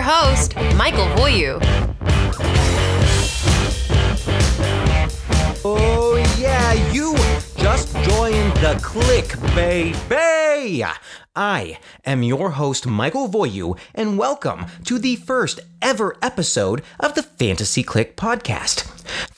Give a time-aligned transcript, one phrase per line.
[0.00, 1.60] Your host, Michael Voyu.
[5.62, 7.14] Oh, yeah, you
[7.58, 10.39] just joined the Kliq, baby.
[11.34, 17.24] I am your host, Michael Voyu, and welcome to the first ever episode of the
[17.24, 18.84] Fantasy Kliq podcast.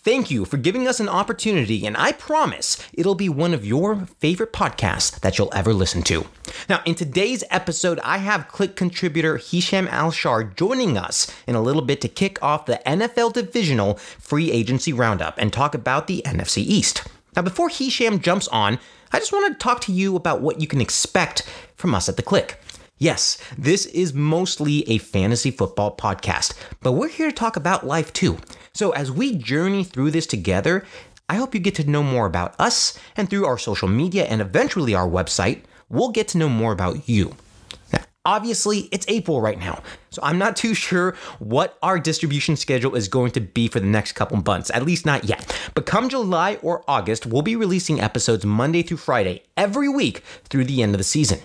[0.04, 4.04] Thank you for giving us an opportunity, and I promise it'll be one of your
[4.20, 6.26] favorite podcasts that you'll ever listen to.
[6.68, 11.82] Now, in today's episode, I have Kliq contributor Hesham Alshar joining us in a little
[11.82, 16.58] bit to kick off the NFL Divisional Free Agency Roundup and talk about the NFC
[16.58, 17.04] East.
[17.34, 18.78] Now, before Hesham jumps on,
[19.14, 21.42] I just want to talk to you about what you can expect
[21.76, 22.54] from us at The Kliq.
[22.96, 28.10] Yes, this is mostly a fantasy football podcast, but we're here to talk about life
[28.14, 28.38] too.
[28.72, 30.86] So as we journey through this together,
[31.28, 34.40] I hope you get to know more about us, and through our social media and
[34.40, 37.36] eventually our website, we'll get to know more about you.
[38.24, 43.08] Obviously, it's April right now, so I'm not too sure what our distribution schedule is
[43.08, 45.52] going to be for the next couple months, at least not yet.
[45.74, 50.66] But come July or August, we'll be releasing episodes Monday through Friday every week through
[50.66, 51.40] the end of the season.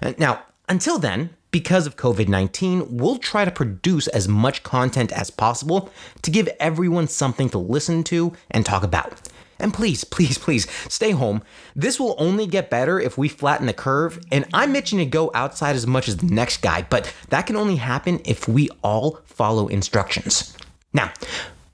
[0.00, 5.12] Uh, now, until then, because of COVID 19, we'll try to produce as much content
[5.12, 5.90] as possible
[6.22, 9.23] to give everyone something to listen to and talk about.
[9.58, 11.42] And please, please, please stay home.
[11.76, 14.20] This will only get better if we flatten the curve.
[14.30, 17.56] And I'm itching to go outside as much as the next guy, but that can
[17.56, 20.56] only happen if we all follow instructions.
[20.92, 21.12] Now,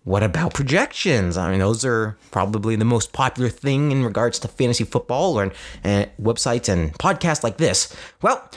[0.05, 1.37] what about projections?
[1.37, 5.53] I mean, those are probably the most popular thing in regards to fantasy football or
[5.85, 7.95] and websites and podcasts like this.
[8.23, 8.51] Well,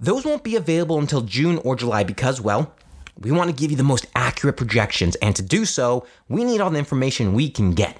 [0.00, 2.74] those won't be available until June or July because, well,
[3.18, 6.60] we want to give you the most accurate projections, and to do so, we need
[6.60, 7.96] all the information we can get.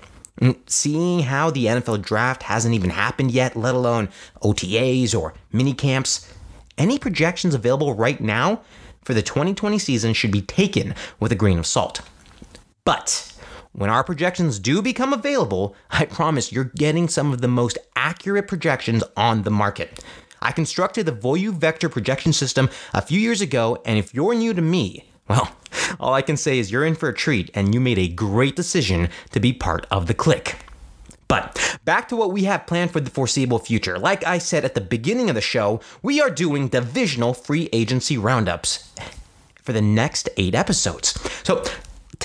[0.66, 4.10] Seeing how the NFL draft hasn't even happened yet, let alone
[4.42, 6.30] OTAs or mini camps,
[6.76, 8.60] any projections available right now
[9.02, 12.02] for the 2020 season should be taken with a grain of salt.
[12.84, 13.32] But
[13.72, 18.48] when our projections do become available, I promise you're getting some of the most accurate
[18.48, 20.04] projections on the market.
[20.42, 24.52] I constructed the Voyu Vector projection system a few years ago, and if you're new
[24.52, 25.50] to me, well,
[26.00, 28.56] all I can say is you're in for a treat and you made a great
[28.56, 30.54] decision to be part of the Kliq.
[31.28, 33.98] But back to what we have planned for the foreseeable future.
[33.98, 38.16] Like I said at the beginning of the show, we are doing divisional free agency
[38.16, 38.92] roundups
[39.62, 41.18] for the next eight episodes.
[41.42, 41.64] So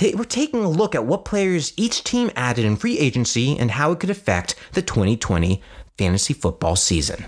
[0.00, 3.92] we're taking a look at what players each team added in free agency and how
[3.92, 5.60] it could affect the 2020
[5.98, 7.26] fantasy football season.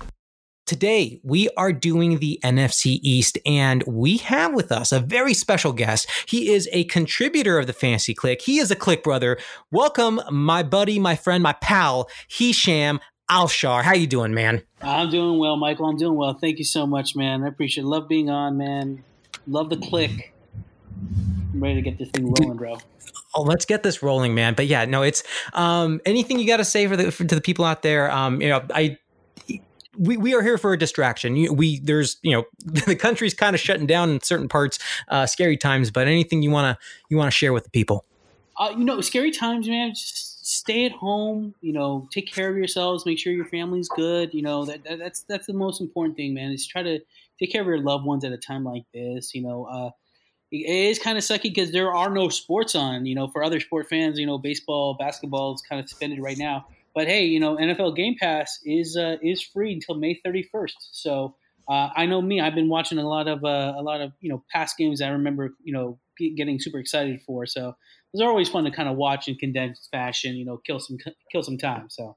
[0.66, 5.74] Today, we are doing the NFC East, and we have with us a very special
[5.74, 6.08] guest.
[6.26, 8.40] He is a contributor of the Fantasy Kliq.
[8.40, 9.36] He is a Kliq brother.
[9.70, 12.98] Welcome, my buddy, my friend, my pal, Hesham
[13.30, 13.82] Alshar.
[13.82, 14.62] How you doing, man?
[14.80, 15.84] I'm doing well, Michael.
[15.84, 16.32] I'm doing well.
[16.32, 17.44] Thank you so much, man.
[17.44, 17.88] I appreciate it.
[17.88, 19.04] Love being on, man.
[19.46, 20.30] Love the Kliq.
[21.52, 22.78] I'm ready to get this thing rolling, bro.
[23.34, 24.54] Oh, let's get this rolling, man.
[24.54, 27.42] But yeah, no, it's um, anything you got to say for the for, to the
[27.42, 28.10] people out there.
[28.10, 28.96] Um, you know, I
[29.98, 31.54] we, we are here for a distraction.
[31.54, 32.44] We there's you know
[32.86, 34.78] the country's kind of shutting down in certain parts,
[35.08, 35.90] uh, scary times.
[35.90, 36.78] But anything you wanna
[37.08, 38.04] you wanna share with the people?
[38.56, 39.90] Uh, you know, scary times, man.
[39.90, 41.54] Just stay at home.
[41.60, 43.06] You know, take care of yourselves.
[43.06, 44.32] Make sure your family's good.
[44.32, 46.52] You know that, that that's that's the most important thing, man.
[46.52, 47.00] Is try to
[47.38, 49.34] take care of your loved ones at a time like this.
[49.34, 49.90] You know, uh,
[50.52, 53.06] it is kind of sucky because there are no sports on.
[53.06, 56.38] You know, for other sport fans, you know, baseball, basketball is kind of suspended right
[56.38, 56.66] now.
[56.94, 60.72] But hey, you know, NFL Game Pass is uh, is free until May 31st.
[60.92, 61.34] So
[61.68, 64.30] uh, I know me, I've been watching a lot of uh, a lot of you
[64.30, 65.00] know past games.
[65.00, 65.98] I remember you know
[66.36, 67.46] getting super excited for.
[67.46, 67.74] So
[68.20, 70.36] are always fun to kind of watch in condensed fashion.
[70.36, 70.98] You know, kill some
[71.32, 71.86] kill some time.
[71.90, 72.16] So.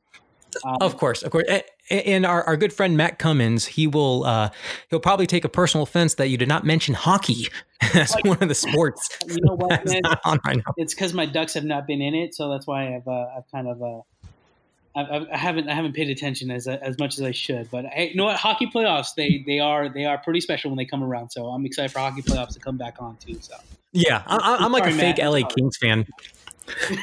[0.66, 1.46] Um, of course, of course,
[1.92, 4.50] and our, our good friend Matt Cummins, he will uh,
[4.90, 7.48] he'll probably take a personal offense that you did not mention hockey
[7.94, 9.10] as like, one of the sports.
[9.28, 9.86] You know what,
[10.46, 10.64] man?
[10.78, 13.52] It's because my Ducks have not been in it, so that's why I've uh, I've
[13.52, 14.02] kind of uh,
[14.98, 17.70] I, I, haven't I haven't paid attention as as much as I should.
[17.70, 18.38] But hey, you know what?
[18.38, 21.30] Hockey playoffs they they are they are pretty special when they come around.
[21.30, 23.38] So I'm excited for hockey playoffs to come back on too.
[23.40, 23.54] So
[23.92, 26.06] yeah, I, am like Sorry, a fake Matt, LA Kings fan.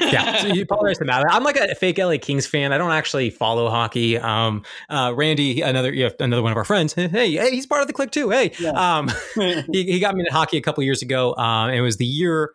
[0.00, 1.24] yeah, so you apologize for that.
[1.30, 2.72] I'm like a fake LA Kings fan.
[2.72, 4.18] I don't actually follow hockey.
[4.18, 6.94] Um, uh, Randy, another you know, another one of our friends.
[6.94, 8.30] Hey, hey, he's part of the Kliq too.
[8.30, 8.70] Hey, yeah.
[8.70, 11.34] um, he, he got me into hockey a couple years ago.
[11.36, 12.54] Um, it was the year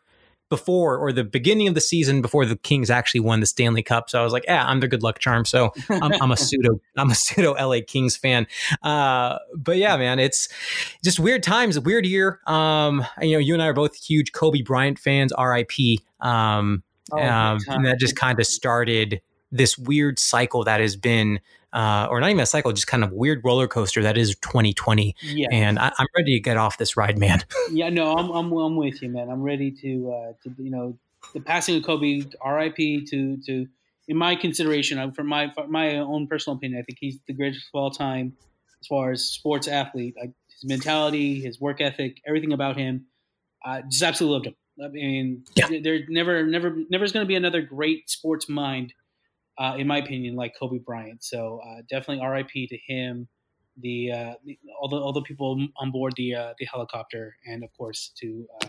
[0.49, 4.09] before or the beginning of the season before the Kings actually won the Stanley Cup.
[4.09, 5.45] So I was like, yeah, I'm their good luck charm.
[5.45, 8.47] So I'm, I'm a pseudo, I'm a pseudo LA Kings fan.
[8.81, 10.49] Uh, but yeah, man, it's
[11.03, 12.39] just weird times, a weird year.
[12.47, 15.99] Um, you know, you and I are both huge Kobe Bryant fans, RIP.
[16.19, 21.39] Um, oh, um, and that just kind of started this weird cycle that has been
[21.73, 25.15] uh, or not even a cycle, just kind of weird roller coaster that is 2020.
[25.21, 25.47] Yeah.
[25.51, 27.43] And I, am ready to get off this ride, man.
[27.71, 29.29] yeah, no, I'm, I'm, I'm with you, man.
[29.29, 30.97] I'm ready to, uh, to, you know,
[31.33, 33.67] the passing of Kobe, RIP to, to,
[34.07, 37.67] in my consideration, from my, from my own personal opinion, I think he's the greatest
[37.73, 38.33] of all time
[38.81, 40.15] as far as sports athlete.
[40.19, 43.05] Like his mentality, his work ethic, everything about him,
[43.63, 44.55] I just absolutely loved him.
[44.83, 45.67] I mean, yeah.
[45.83, 48.93] there never, never, never is going to be another great sports mind,
[49.59, 51.23] uh, in my opinion, like Kobe Bryant.
[51.23, 52.67] So uh, definitely R.I.P.
[52.67, 53.27] to him,
[53.77, 57.63] the, uh, the, all the all the people on board the uh, the helicopter, and
[57.63, 58.67] of course to uh,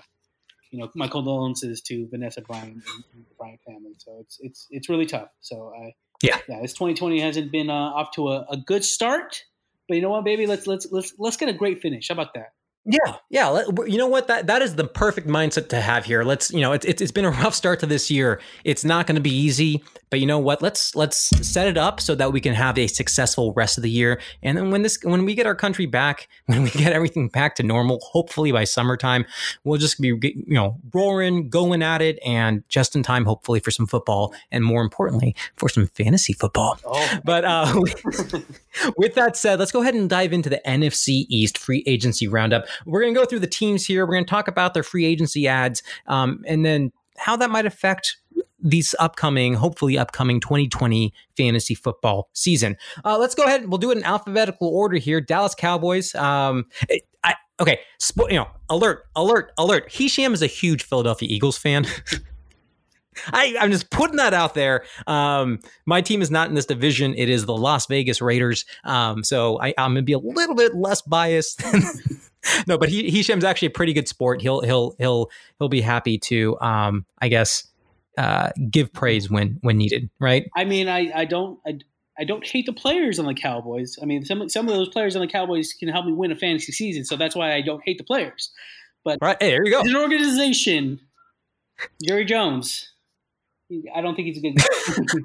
[0.70, 3.94] you know my condolences to Vanessa Bryant and, and, the Bryant family.
[3.98, 5.30] So it's it's it's really tough.
[5.40, 9.42] So I yeah yeah this 2020 hasn't been uh, off to a, a good start,
[9.88, 12.08] but you know what, baby, let's let's let's let's get a great finish.
[12.08, 12.52] How about that?
[12.86, 13.62] Yeah, yeah.
[13.86, 14.26] You know what?
[14.28, 16.22] That that is the perfect mindset to have here.
[16.24, 18.40] Let's, you know, it's it's been a rough start to this year.
[18.64, 20.62] It's not going to be easy, but you know what?
[20.62, 23.90] Let's let's set it up so that we can have a successful rest of the
[23.90, 24.20] year.
[24.42, 27.54] And then when this when we get our country back, when we get everything back
[27.56, 29.26] to normal, hopefully by summertime,
[29.62, 33.70] we'll just be you know roaring, going at it, and just in time, hopefully for
[33.70, 36.78] some football, and more importantly, for some fantasy football.
[36.84, 37.06] Oh.
[37.24, 37.80] But uh,
[38.96, 42.66] with that said, let's go ahead and dive into the NFC East free agency roundup.
[42.86, 44.06] We're going to go through the teams here.
[44.06, 47.66] We're going to talk about their free agency ads um, and then how that might
[47.66, 48.16] affect
[48.62, 52.76] these upcoming, hopefully upcoming 2020 fantasy football season.
[53.04, 53.62] Uh, let's go ahead.
[53.62, 55.20] And we'll do it in alphabetical order here.
[55.20, 56.14] Dallas Cowboys.
[56.14, 56.66] Um,
[57.24, 57.80] I, okay,
[58.16, 59.90] you know, alert, alert, alert.
[59.90, 61.86] Hesham is a huge Philadelphia Eagles fan.
[63.32, 64.84] I, am just putting that out there.
[65.06, 67.14] Um, my team is not in this division.
[67.16, 68.64] It is the Las Vegas Raiders.
[68.84, 71.62] Um, so I, am gonna be a little bit less biased.
[72.66, 74.40] no, but he, Hesham's actually a pretty good sport.
[74.40, 77.66] He'll he'll he'll he'll be happy to, um, I guess,
[78.18, 80.10] uh, give praise when when needed.
[80.18, 80.48] Right.
[80.56, 81.78] I mean, I I don't I,
[82.18, 83.98] I don't hate the players on the Cowboys.
[84.02, 86.36] I mean, some some of those players on the Cowboys can help me win a
[86.36, 88.50] fantasy season, so that's why I don't hate the players.
[89.04, 89.80] But right, hey, there you go.
[89.80, 91.00] As an organization,
[92.06, 92.92] Jerry Jones
[93.94, 94.56] I don't think he's a good.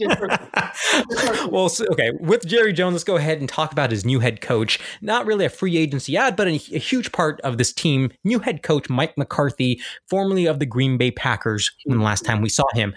[1.50, 2.10] well, so, okay.
[2.20, 4.80] With Jerry Jones, let's go ahead and talk about his new head coach.
[5.00, 8.10] Not really a free agency ad, but a, a huge part of this team.
[8.24, 12.40] New head coach Mike McCarthy, formerly of the Green Bay Packers, when the last time
[12.40, 12.94] we saw him.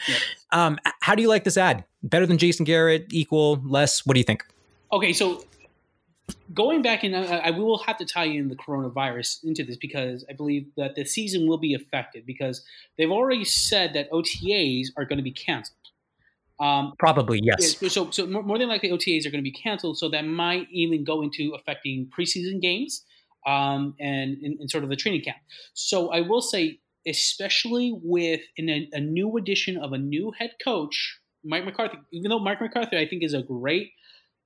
[0.52, 1.84] Um, how do you like this ad?
[2.04, 3.08] Better than Jason Garrett?
[3.12, 3.62] Equal?
[3.66, 4.06] Less?
[4.06, 4.44] What do you think?
[4.92, 5.44] Okay, so
[6.54, 10.26] going back and I, I will have to tie in the coronavirus into this because
[10.30, 12.64] I believe that the season will be affected because
[12.98, 15.78] they've already said that OTAs are going to be canceled.
[16.60, 17.78] Um, Probably yes.
[17.94, 19.98] So, so more than likely OTAs are going to be canceled.
[19.98, 23.04] So that might even go into affecting preseason games
[23.46, 25.38] um, and in, sort of the training camp.
[25.74, 30.52] So I will say, especially with in a, a new addition of a new head
[30.64, 31.98] coach, Mike McCarthy.
[32.12, 33.92] Even though Mike McCarthy, I think, is a great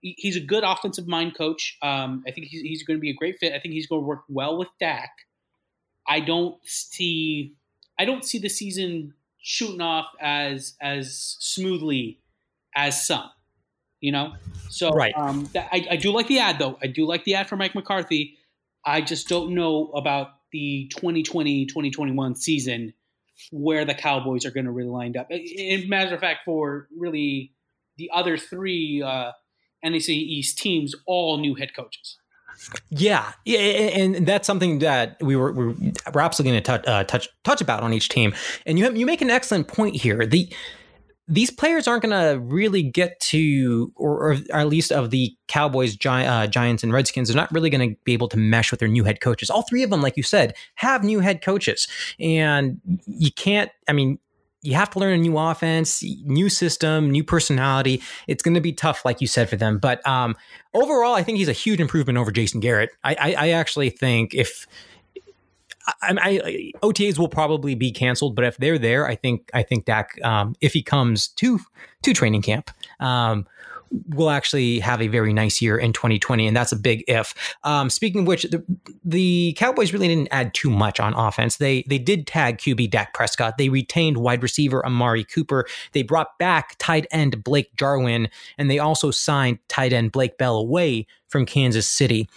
[0.02, 1.78] he's a good offensive mind coach.
[1.82, 3.54] Um, I think he's, he's going to be a great fit.
[3.54, 5.12] I think he's going to work well with Dak.
[6.08, 7.54] I don't see
[8.00, 12.20] I don't see the season shooting off as as smoothly
[12.76, 13.30] as some.
[14.00, 14.34] You know,
[14.70, 15.14] so right.
[15.16, 16.80] Um, that, I, I do like the ad though.
[16.82, 18.38] I do like the ad for Mike McCarthy.
[18.84, 22.96] I just don't know about the 2020-2021 season
[23.52, 25.28] where the Cowboys are going to really line up.
[25.30, 27.54] In matter of fact, for really
[27.98, 29.34] the other three uh,
[29.86, 32.18] NFC East teams all new head coaches.
[32.90, 35.74] Yeah, yeah, and that's something that we were we're,
[36.14, 38.36] we're absolutely going to touch, uh, touch touch about on each team.
[38.66, 40.26] And you have, you make an excellent point here.
[40.28, 40.52] The
[41.28, 45.96] these players aren't going to really get to, or, or, at least of the Cowboys,
[45.96, 48.82] Gi- uh, Giants, and Redskins, they're not really going to be able to mesh with
[48.82, 49.50] their new head coaches.
[49.50, 51.88] All three of them, like you said, have new head coaches,
[52.20, 53.72] and you can't.
[53.88, 54.20] I mean,
[54.62, 58.02] you have to learn a new offense, new system, new personality.
[58.28, 59.80] It's going to be tough, like you said, for them.
[59.80, 60.36] But um,
[60.74, 62.92] overall, I think he's a huge improvement over Jason Garrett.
[63.04, 64.68] I, I, I actually think if
[66.02, 69.86] I, I, OTAs will probably be canceled, but if they're there, I think I think
[69.86, 71.60] Dak, um, if he comes to
[72.04, 73.48] to training camp, um,
[74.10, 77.34] will actually have a very nice year in 2020, and that's a big if.
[77.64, 78.64] Um, speaking of which, the,
[79.04, 81.58] the, Cowboys really didn't add too much on offense.
[81.58, 83.58] They they did tag QB Dak Prescott.
[83.58, 85.66] They retained wide receiver Amari Cooper.
[85.94, 90.56] They brought back tight end Blake Jarwin, and they also signed tight end Blake Bell
[90.56, 92.28] away from Kansas City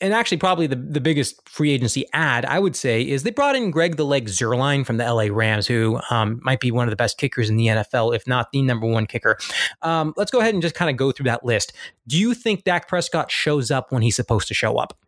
[0.00, 3.56] and actually probably the, the biggest free agency ad I would say is they brought
[3.56, 6.90] in Greg the Leg Zuerlein from the LA Rams, who um, might be one of
[6.90, 9.38] the best kickers in the NFL, if not the number one kicker.
[9.82, 11.72] Um, let's go ahead and just kind of go through that list.
[12.06, 14.98] Do you think Dak Prescott shows up when he's supposed to show up?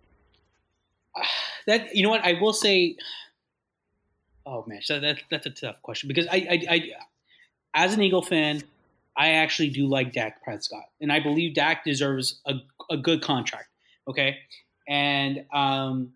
[1.66, 2.96] That you know what I will say.
[4.46, 6.90] Oh man, so that, that's a tough question because I, I, I
[7.74, 8.62] as an Eagle fan,
[9.14, 12.54] I actually do like Dak Prescott, and I believe Dak deserves a,
[12.88, 13.68] a good contract.
[14.08, 14.38] Okay,
[14.88, 16.12] and um,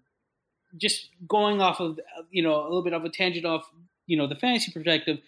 [0.76, 2.00] just going off of
[2.30, 3.64] you know a little bit of a tangent off
[4.06, 5.18] you know the fantasy perspective,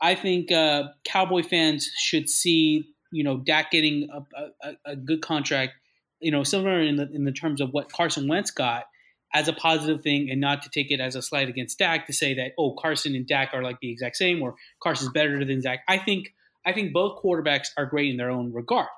[0.00, 5.20] I think uh, Cowboy fans should see you know Dak getting a, a, a good
[5.20, 5.72] contract,
[6.20, 8.84] you know similar in the in the terms of what Carson Wentz got
[9.34, 12.12] as a positive thing, and not to take it as a slight against Dak to
[12.12, 15.60] say that oh Carson and Dak are like the exact same or Carson's better than
[15.60, 15.80] Dak.
[15.88, 16.32] I think
[16.64, 18.88] I think both quarterbacks are great in their own regard.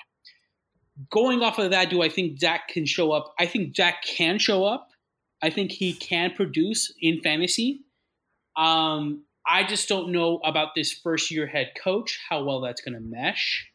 [1.10, 3.34] Going off of that, do I think Dak can show up?
[3.38, 4.90] I think Dak can show up.
[5.42, 7.80] I think he can produce in fantasy.
[8.56, 12.94] Um, I just don't know about this first year head coach, how well that's going
[12.94, 13.68] to mesh.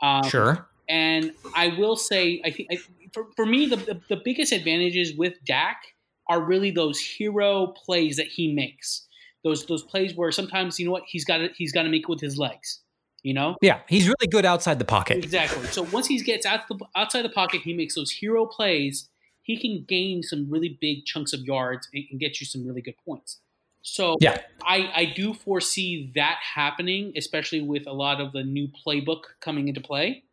[0.00, 0.66] Um, sure.
[0.88, 2.78] And I will say, I think I,
[3.12, 5.82] for, for me, the, the, the biggest advantages with Dak
[6.28, 9.06] are really those hero plays that he makes.
[9.44, 12.02] Those those plays where sometimes you know what he's got to, he's got to make
[12.02, 12.80] it with his legs.
[13.22, 13.56] You know?
[13.62, 15.18] Yeah, he's really good outside the pocket.
[15.18, 15.64] Exactly.
[15.66, 19.08] So once he gets out the, outside the pocket, he makes those hero plays.
[19.42, 22.80] He can gain some really big chunks of yards and, and get you some really
[22.80, 23.38] good points.
[23.82, 24.38] So yeah.
[24.64, 29.68] I, I do foresee that happening, especially with a lot of the new playbook coming
[29.68, 30.24] into play.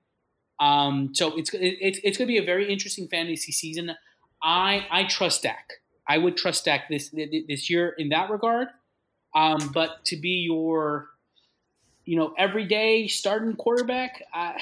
[0.59, 3.91] Um, so it's it's it's going to be a very interesting fantasy season.
[4.43, 5.73] I I trust Dak.
[6.07, 7.09] I would trust Dak this
[7.47, 8.67] this year in that regard.
[9.33, 11.07] Um, but to be your
[12.09, 14.61] you know everyday starting quarterback, I,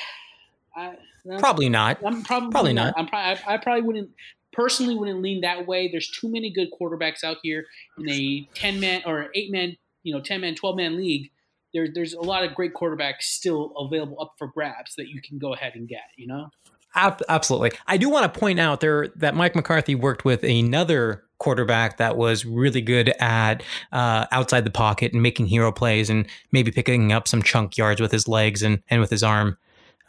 [0.76, 0.96] I
[1.40, 1.98] probably not.
[2.06, 2.94] I'm probably, probably not.
[2.98, 4.10] I'm probably I, I probably wouldn't
[4.52, 5.88] personally wouldn't lean that way.
[5.90, 7.66] There's too many good quarterbacks out here
[7.98, 11.32] in a ten man or eight man, you know, ten man, twelve man league
[11.74, 15.38] there, there's a lot of great quarterbacks still available up for grabs that you can
[15.38, 16.10] go ahead and get.
[16.16, 16.50] You know.
[16.98, 17.72] Absolutely.
[17.88, 22.18] I do want to point out there that Mike McCarthy worked with another quarterback that
[22.18, 23.62] was really good at
[23.92, 28.02] uh, outside the pocket and making hero plays and maybe picking up some chunk yards
[28.02, 29.58] with his legs and, and with his arm.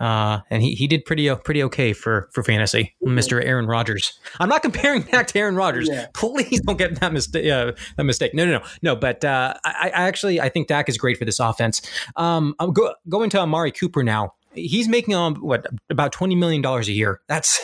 [0.01, 4.17] Uh, and he, he did pretty pretty okay for for fantasy, Mister Aaron Rodgers.
[4.39, 5.89] I'm not comparing back to Aaron Rodgers.
[5.91, 6.07] Yeah.
[6.15, 7.51] Please don't get that mistake.
[7.51, 8.33] Uh, that mistake.
[8.33, 8.95] No, no, no, no.
[8.95, 11.83] But uh, I, I, actually I think Dak is great for this offense.
[12.15, 14.35] Um, I'm go, going to Amari Cooper now.
[14.67, 17.21] He's making um what about twenty million dollars a year.
[17.29, 17.61] That's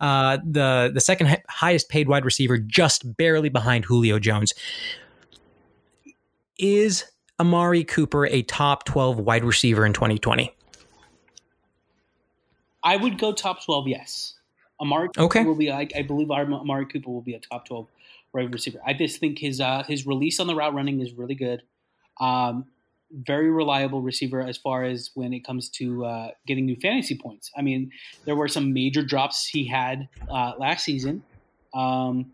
[0.00, 4.54] uh, the the second highest paid wide receiver, just barely behind Julio Jones.
[6.58, 7.04] Is
[7.40, 10.54] Amari Cooper a top twelve wide receiver in 2020?
[12.82, 13.88] I would go top twelve.
[13.88, 14.34] Yes,
[14.80, 15.44] Amari okay.
[15.44, 15.72] will be.
[15.72, 17.88] I, I believe our Amari Cooper will be a top twelve
[18.32, 18.80] wide receiver.
[18.86, 21.62] I just think his uh, his release on the route running is really good.
[22.20, 22.66] Um,
[23.12, 27.50] very reliable receiver as far as when it comes to uh, getting new fantasy points.
[27.56, 27.90] I mean,
[28.24, 31.22] there were some major drops he had uh, last season,
[31.74, 32.32] um,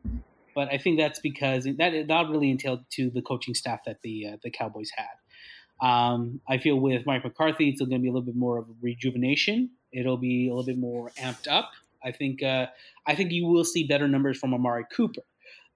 [0.55, 4.29] but I think that's because that that really entailed to the coaching staff that the
[4.33, 5.87] uh, the Cowboys had.
[5.87, 8.69] Um, I feel with Mike McCarthy, it's going to be a little bit more of
[8.69, 11.73] a rejuvenation It'll be a little bit more amped up.
[12.03, 12.67] I think uh,
[13.07, 15.23] I think you will see better numbers from Amari Cooper.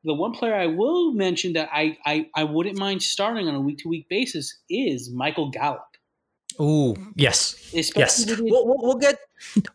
[0.05, 3.61] The one player I will mention that I, I, I wouldn't mind starting on a
[3.61, 5.83] week to week basis is Michael Gallup.
[6.57, 8.41] Oh yes, Especially yes.
[8.41, 9.19] We'll, we'll, we'll, get.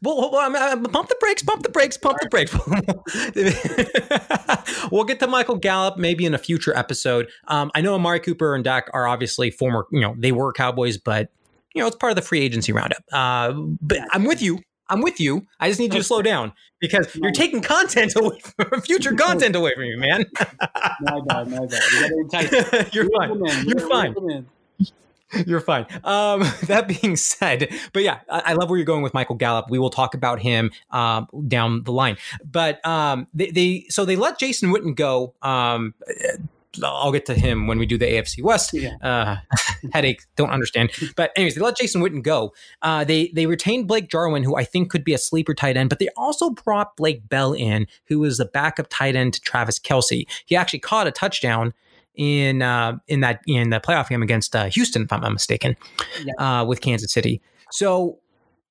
[0.01, 2.55] We'll, we'll, pump the brakes, pump the brakes, pump the brakes.
[4.91, 7.29] we'll get to Michael Gallup maybe in a future episode.
[7.49, 9.87] Um, I know Amari Cooper and Dak are obviously former.
[9.91, 11.29] You know they were Cowboys, but
[11.73, 13.03] you know, it's part of the free agency roundup.
[13.11, 14.59] Uh, but I'm with you.
[14.89, 15.47] I'm with you.
[15.59, 19.55] I just need you to slow down because you're taking content away from future content
[19.55, 20.25] away from you, man.
[21.01, 22.93] my bad, my bad.
[22.93, 23.65] You are fine.
[23.65, 24.45] You're fine.
[25.45, 25.85] You're fine.
[26.03, 29.69] Um, that being said, but yeah, I, I, love where you're going with Michael Gallup.
[29.69, 32.17] We will talk about him um, down the line.
[32.43, 35.35] But um, they, they, so they let Jason Witten go.
[36.83, 38.73] I'll get to him when we do the AFC West.
[38.73, 38.95] Yeah.
[39.01, 39.37] Uh,
[39.93, 40.91] headache, don't understand.
[41.15, 42.53] But anyways, they let Jason Witten go.
[42.81, 45.89] Uh, they they retained Blake Jarwin, who I think could be a sleeper tight end,
[45.89, 49.79] but they also brought Blake Bell in, who was the backup tight end to Travis
[49.79, 50.27] Kelce.
[50.45, 51.73] He actually caught a touchdown
[52.15, 55.75] in uh, in that in the playoff game against uh, Houston, if I'm not mistaken,
[56.23, 56.61] yeah.
[56.61, 57.41] uh, with Kansas City.
[57.71, 58.19] So,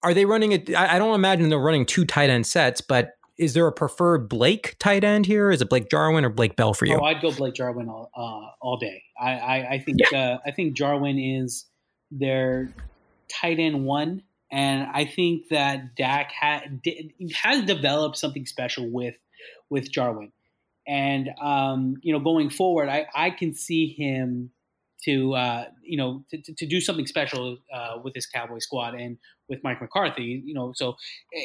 [0.03, 0.75] are they running it?
[0.75, 4.77] I don't imagine they're running two tight end sets, but is there a preferred Blake
[4.79, 5.51] tight end here?
[5.51, 6.99] Is it Blake Jarwin or Blake Bell for you?
[7.01, 9.05] Oh, I'd go Blake Jarwin all, uh, all day.
[9.19, 10.19] I, I, I think yeah.
[10.19, 11.65] uh, I think Jarwin is
[12.11, 12.73] their
[13.29, 16.65] tight end one, and I think that Dak ha-
[17.35, 19.15] has developed something special with
[19.71, 20.33] with Jarwin,
[20.87, 24.51] and um, you know going forward, I, I can see him
[25.05, 29.17] to uh, you know to, to, do something special uh, with this Cowboy squad and
[29.49, 30.43] with Mike McCarthy.
[30.45, 30.97] You know, so
[31.35, 31.45] eh,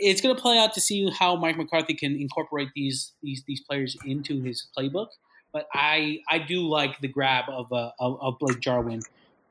[0.00, 3.60] it's going to play out to see how Mike McCarthy can incorporate these these these
[3.60, 5.08] players into his playbook.
[5.52, 9.02] But I I do like the grab of uh, of, of Blake Jarwin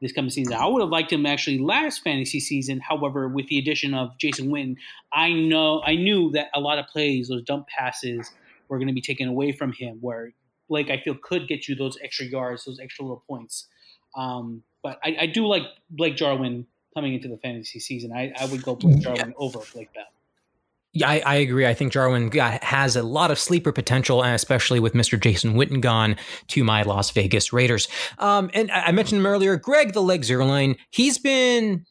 [0.01, 0.53] this coming season.
[0.53, 2.79] I would have liked him actually last fantasy season.
[2.79, 4.75] However, with the addition of Jason Witten,
[5.13, 8.29] I know I knew that a lot of plays, those dump passes,
[8.67, 9.99] were going to be taken away from him.
[10.01, 10.33] Where
[10.73, 13.67] Blake, I feel, could get you those extra yards, those extra little points.
[14.17, 15.61] Um, but I, I, do like
[15.91, 16.65] Blake Jarwin
[16.95, 18.11] coming into the fantasy season.
[18.11, 19.33] I, I would go Blake Jarwin yeah.
[19.37, 20.05] over Blake Bell.
[20.91, 21.67] Yeah, I, I, agree.
[21.67, 25.19] I think Jarwin has a lot of sleeper potential, and especially with Mr.
[25.19, 26.15] Jason Witten gone
[26.47, 27.87] to my Las Vegas Raiders.
[28.17, 30.75] Um, and I mentioned him earlier, Greg the Leg Zuerlein.
[30.89, 31.85] He's been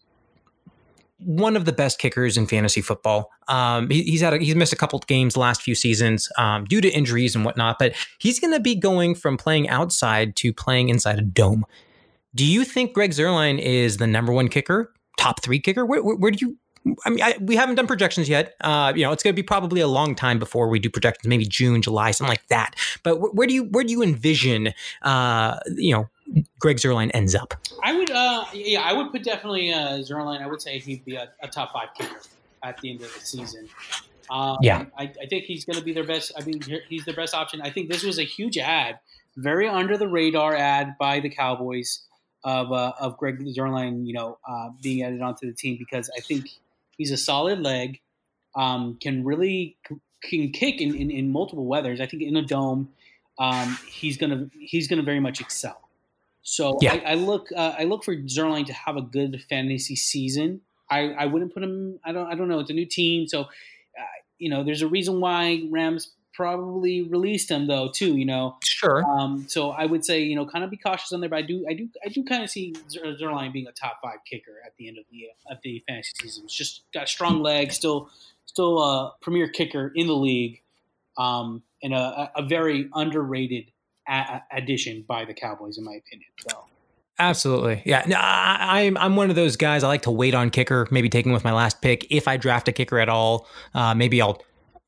[1.24, 3.30] one of the best kickers in fantasy football.
[3.48, 6.80] Um, he, he's had a, he's missed a couple games last few seasons um, due
[6.80, 10.88] to injuries and whatnot, but he's going to be going from playing outside to playing
[10.88, 11.64] inside a dome.
[12.34, 15.84] Do you think Greg Zuerlein is the number one kicker, top three kicker?
[15.84, 16.56] Where, where, where do you
[17.04, 18.54] I mean, I, we haven't done projections yet.
[18.60, 21.28] Uh, you know, it's going to be probably a long time before we do projections,
[21.28, 22.74] maybe June, July, something like that.
[23.02, 26.08] But wh- where do you where do you envision, uh, you know,
[26.58, 27.54] Greg Zuerlein ends up?
[27.82, 30.40] I would, uh, yeah, I would put definitely uh, Zuerlein.
[30.40, 32.20] I would say he'd be a, a top five kicker
[32.62, 33.68] at the end of the season.
[34.30, 36.32] Um, yeah, I, I, think he's going to be their best.
[36.38, 37.60] I mean, he's the best option.
[37.60, 38.98] I think this was a huge ad,
[39.36, 42.06] very under the radar ad by the Cowboys
[42.44, 46.20] of uh, of Greg Zuerlein, you know, uh, being added onto the team because I
[46.20, 46.46] think
[46.96, 48.00] He's a solid leg.
[48.54, 49.76] Um, can really
[50.22, 52.00] can kick in, in, in, multiple weathers.
[52.00, 52.90] I think in a dome,
[53.38, 55.81] um, he's gonna he's gonna very much excel.
[56.42, 56.94] So yeah.
[56.94, 60.60] I, I, look uh, I look for Zuerlein to have a good fantasy season.
[60.90, 61.98] I, I wouldn't put him.
[62.04, 62.58] I don't I don't know.
[62.58, 67.50] It's a new team, so uh, you know there's a reason why Rams probably released
[67.50, 68.16] him though too.
[68.16, 69.04] You know, sure.
[69.04, 71.42] Um, so I would say you know kind of be cautious on there, but I
[71.42, 74.76] do I do I do kind of see Zuerlein being a top five kicker at
[74.76, 76.44] the end of the of the fantasy season.
[76.44, 78.10] It's just got a strong leg, still
[78.46, 80.60] still a premier kicker in the league,
[81.16, 83.71] um, and a, a very underrated
[84.08, 86.30] a- addition by the Cowboys in my opinion.
[86.48, 86.64] So.
[87.18, 88.04] Absolutely, yeah.
[88.06, 89.84] No, I, am I'm, I'm one of those guys.
[89.84, 92.68] I like to wait on kicker, maybe taking with my last pick if I draft
[92.68, 93.46] a kicker at all.
[93.74, 94.42] Uh, maybe I'll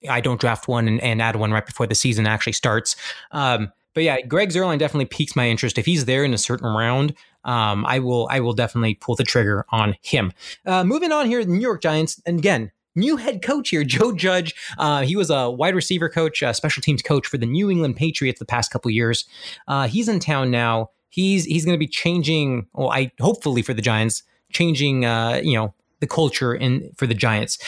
[0.08, 2.96] I don't draft one and, and add one right before the season actually starts.
[3.30, 5.78] Um, but yeah, Greg Zuerlein definitely piques my interest.
[5.78, 9.24] If he's there in a certain round, um, I will I will definitely pull the
[9.24, 10.32] trigger on him.
[10.66, 14.12] Uh, moving on here, the New York Giants, and again, new head coach here, Joe
[14.12, 14.54] Judge.
[14.78, 17.96] Uh, he was a wide receiver coach, a special teams coach for the New England
[17.96, 19.24] Patriots the past couple years.
[19.68, 20.90] Uh, he's in town now.
[21.10, 22.66] He's he's going to be changing.
[22.72, 25.04] Well, I hopefully for the Giants, changing.
[25.04, 27.58] Uh, you know the culture in for the Giants.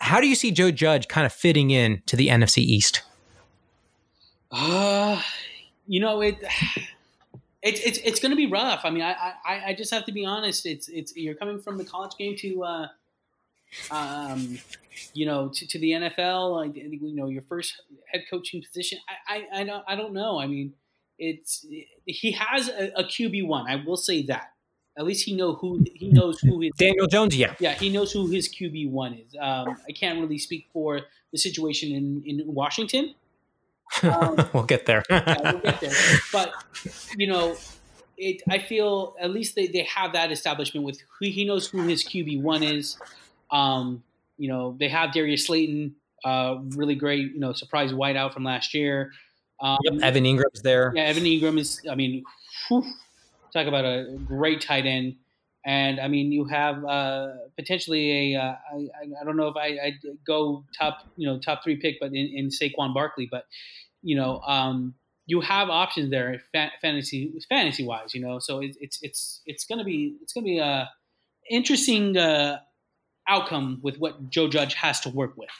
[0.00, 3.02] How do you see Joe Judge kind of fitting in to the NFC East?
[4.50, 5.20] Uh,
[5.86, 6.36] you know it.
[7.62, 8.80] It's it's it's going to be rough.
[8.84, 10.64] I mean, I, I I just have to be honest.
[10.64, 12.86] It's it's you're coming from the college game to, uh,
[13.90, 14.58] um,
[15.14, 16.62] you know, to, to the NFL.
[16.62, 18.98] I, You know, your first head coaching position.
[19.08, 20.38] I I I don't I don't know.
[20.38, 20.74] I mean,
[21.18, 21.66] it's
[22.06, 23.68] he has a, a QB one.
[23.68, 24.52] I will say that.
[24.98, 27.36] At least he know who he knows who his Daniel Jones.
[27.36, 29.34] Yeah, yeah, he knows who his QB one is.
[29.40, 31.00] Um, I can't really speak for
[31.32, 33.14] the situation in in Washington.
[34.02, 35.02] Um, we'll get there.
[35.08, 35.92] yeah, we'll get there.
[36.32, 36.52] But
[37.16, 37.56] you know,
[38.18, 38.42] it.
[38.48, 42.04] I feel at least they, they have that establishment with who he knows who his
[42.04, 42.98] QB one is.
[43.52, 44.02] Um,
[44.38, 47.32] you know, they have Darius Slayton, uh, really great.
[47.32, 49.12] You know, surprise whiteout from last year.
[49.60, 50.92] Um, yep, Evan Engram's there.
[50.94, 51.80] Yeah, Evan Engram is.
[51.90, 52.24] I mean,
[52.68, 52.84] whew,
[53.52, 55.16] talk about a great tight end.
[55.66, 58.88] And I mean, you have uh, potentially a uh, I,
[59.20, 59.92] I don't know if I I
[60.26, 63.44] go top you know top three pick, but in, in Saquon Barkley, but
[64.02, 64.94] you know um,
[65.26, 66.42] you have options there
[66.80, 68.38] fantasy fantasy wise, you know.
[68.38, 70.88] So it, it's it's it's gonna be it's gonna be a
[71.50, 72.60] interesting uh,
[73.30, 75.50] outcome with what Joe Judge has to work with.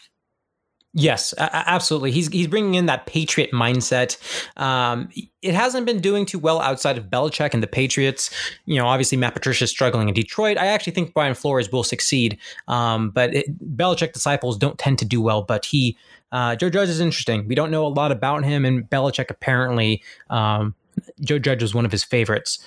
[0.93, 2.11] Yes, absolutely.
[2.11, 4.17] He's he's bringing in that Patriot mindset.
[4.61, 5.09] Um,
[5.41, 8.29] it hasn't been doing too well outside of Belichick and the Patriots.
[8.67, 10.59] You know, obviously Matt Patricia is struggling in Detroit.
[10.59, 15.05] I actually think Brian Flores will succeed, um, but it, Belichick disciples don't tend to
[15.05, 15.43] do well.
[15.43, 15.97] But he,
[16.33, 17.47] uh, Joe Judge is interesting.
[17.47, 20.75] We don't know a lot about him, and Belichick apparently um,
[21.21, 22.59] Joe Judge was one of his favorites.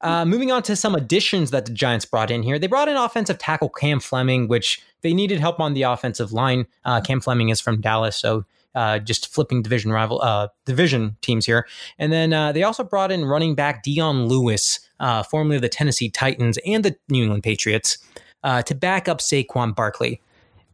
[0.00, 2.58] Uh, moving on to some additions that the Giants brought in here.
[2.58, 6.66] They brought in offensive tackle Cam Fleming, which they needed help on the offensive line.
[6.84, 11.46] Uh, Cam Fleming is from Dallas, so uh, just flipping division rival uh, division teams
[11.46, 11.66] here.
[11.98, 15.68] And then uh, they also brought in running back Dion Lewis, uh, formerly of the
[15.68, 17.98] Tennessee Titans and the New England Patriots,
[18.44, 20.20] to back up Saquon Barkley.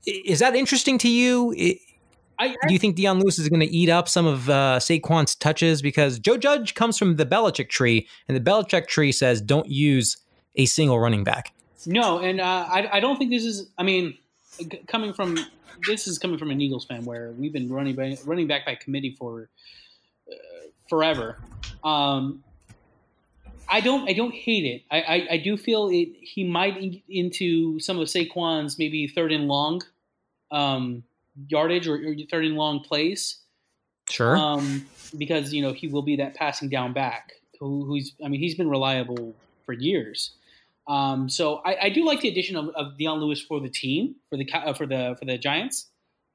[0.05, 1.55] Is that interesting to you?
[2.43, 4.81] I, I, do you think Dion Lewis is going to eat up some of uh,
[4.81, 5.81] Saquon's touches?
[5.81, 10.17] Because Joe Judge comes from the Belichick tree, and the Belichick tree says don't use
[10.57, 11.55] a single running back.
[11.87, 13.71] No, and uh, I, I don't think this is.
[13.79, 14.19] I mean,
[14.89, 15.39] coming from
[15.87, 18.75] this is coming from an Eagles fan where we've been running by, running back by
[18.75, 19.49] committee for
[20.31, 20.35] uh,
[20.89, 21.39] forever.
[21.85, 22.43] Um,
[23.69, 24.83] I don't I don't hate it.
[24.91, 26.09] I, I, I do feel it.
[26.21, 29.83] He might in, into some of Saquon's maybe third and long
[30.51, 31.05] um,
[31.49, 33.39] yardage or, or third and long plays.
[34.11, 34.37] Sure.
[34.37, 38.41] Um, because you know he will be that passing down back who, who's I mean
[38.41, 40.33] he's been reliable for years.
[40.89, 44.17] Um, so I, I, do like the addition of, of Dion Lewis for the team
[44.29, 45.87] for the uh, for the for the Giants.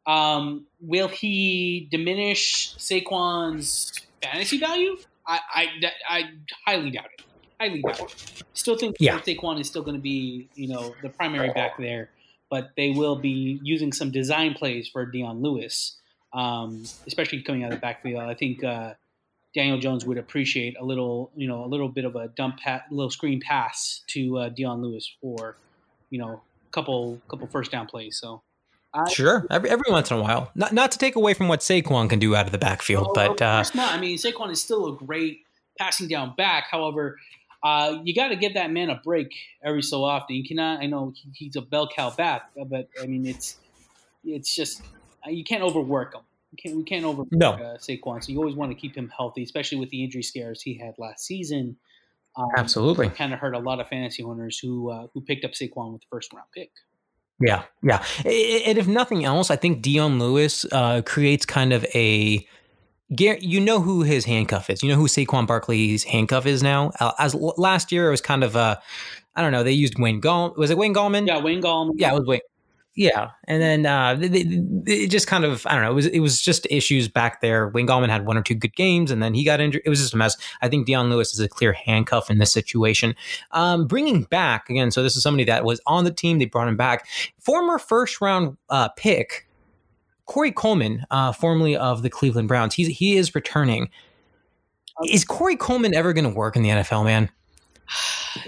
[0.06, 3.92] Um, will he diminish Saquon's
[4.24, 4.96] fantasy value?
[5.28, 5.68] I, I,
[6.10, 6.24] I
[6.66, 7.26] highly doubt it.
[7.60, 8.44] Highly doubt it.
[8.54, 9.20] Still think yeah.
[9.20, 12.10] Saquon is still going to be you know the primary back there,
[12.50, 15.98] but they will be using some design plays for Dion Lewis,
[16.34, 18.22] um, especially coming out of the backfield.
[18.22, 18.64] I think.
[18.64, 18.94] Uh,
[19.56, 22.84] Daniel Jones would appreciate a little, you know, a little bit of a dump, pat,
[22.92, 25.58] little screen pass to uh, Dion Lewis for,
[26.12, 28.20] you know, a couple couple first down plays.
[28.22, 28.44] So,
[28.94, 31.62] I, sure, every every once in a while, not not to take away from what
[31.62, 33.94] Saquon can do out of the backfield, but uh, not.
[33.94, 35.40] I mean, Saquon is still a great
[35.80, 36.68] passing down back.
[36.70, 37.18] However,
[37.68, 40.36] uh, you got to give that man a break every so often.
[40.38, 40.80] You cannot.
[40.80, 43.58] I know he's a bell cow back, but I mean, it's
[44.24, 44.82] it's just
[45.26, 46.22] you can't overwork him.
[46.52, 47.52] We can't we can't over no.
[47.52, 48.24] uh, Saquon.
[48.24, 50.94] So you always want to keep him healthy, especially with the injury scares he had
[50.98, 51.76] last season.
[52.38, 55.52] Um, Absolutely, kind of hurt a lot of fantasy owners who uh, who picked up
[55.52, 56.72] Saquon with the first round pick.
[57.40, 62.48] Yeah, yeah, and if nothing else, I think Dion Lewis uh, creates kind of a.
[63.10, 64.84] You know who his handcuff is.
[64.84, 66.92] You know who Saquon Barkley's handcuff is now.
[67.00, 68.82] Uh, as last year, it was kind of a,
[69.36, 69.64] I don't know.
[69.64, 70.54] They used Wayne Gall.
[70.58, 71.26] Was it Wayne Gallman?
[71.28, 71.94] Yeah, Wayne Gallman.
[71.96, 72.42] Yeah, it was Wayne.
[72.98, 75.92] Yeah, and then uh, it just kind of I don't know.
[75.92, 77.70] It was it was just issues back there.
[77.70, 79.84] Wayne Gallman had one or two good games, and then he got injured.
[79.86, 80.36] It was just a mess.
[80.64, 83.14] I think Dion Lewis is a clear handcuff in this situation.
[83.52, 86.40] Um, bringing back again, so this is somebody that was on the team.
[86.40, 87.08] They brought him back.
[87.38, 89.47] Former first round uh, pick
[90.28, 92.76] Corey Coleman, uh, formerly of the Cleveland Browns.
[92.76, 93.90] He's he is returning.
[95.06, 97.30] Is Corey Coleman ever going to work in the NFL, man?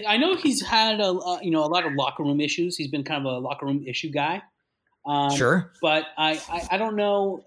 [0.08, 2.76] I know he's had a you know a lot of locker room issues.
[2.76, 4.42] He's been kind of a locker room issue guy.
[5.06, 7.44] Um, sure, but I, I, I don't know.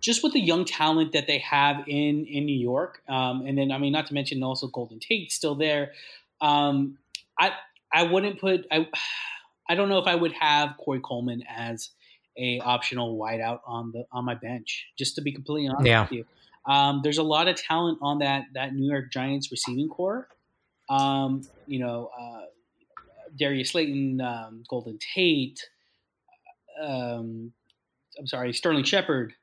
[0.00, 3.72] Just with the young talent that they have in in New York, um, and then
[3.72, 5.92] I mean, not to mention also Golden Tate still there.
[6.40, 6.98] Um,
[7.40, 7.52] I
[7.92, 8.88] I wouldn't put I
[9.68, 11.90] I don't know if I would have Corey Coleman as
[12.38, 14.86] a optional wideout on the on my bench.
[14.98, 16.02] Just to be completely honest yeah.
[16.02, 16.24] with you,
[16.72, 20.28] um, there's a lot of talent on that that New York Giants receiving corps.
[20.88, 22.42] Um, you know, uh,
[23.36, 25.60] Darius Slayton, um, Golden Tate.
[26.82, 27.52] Um,
[28.18, 29.34] I'm sorry, Sterling Shepard.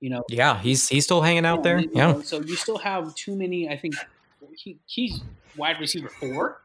[0.00, 1.78] You know, yeah, he's he's still hanging out yeah, there.
[1.80, 2.12] yeah.
[2.12, 3.68] Know, so you still have too many.
[3.68, 3.94] I think
[4.56, 5.20] he, he's
[5.56, 6.62] wide receiver four.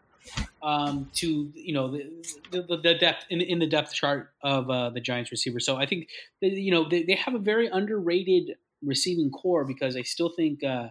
[0.63, 4.91] Um, to you know the, the, the depth in, in the depth chart of uh,
[4.91, 5.60] the Giants receiver.
[5.60, 6.08] So I think
[6.39, 10.89] you know they, they have a very underrated receiving corps because I still think uh,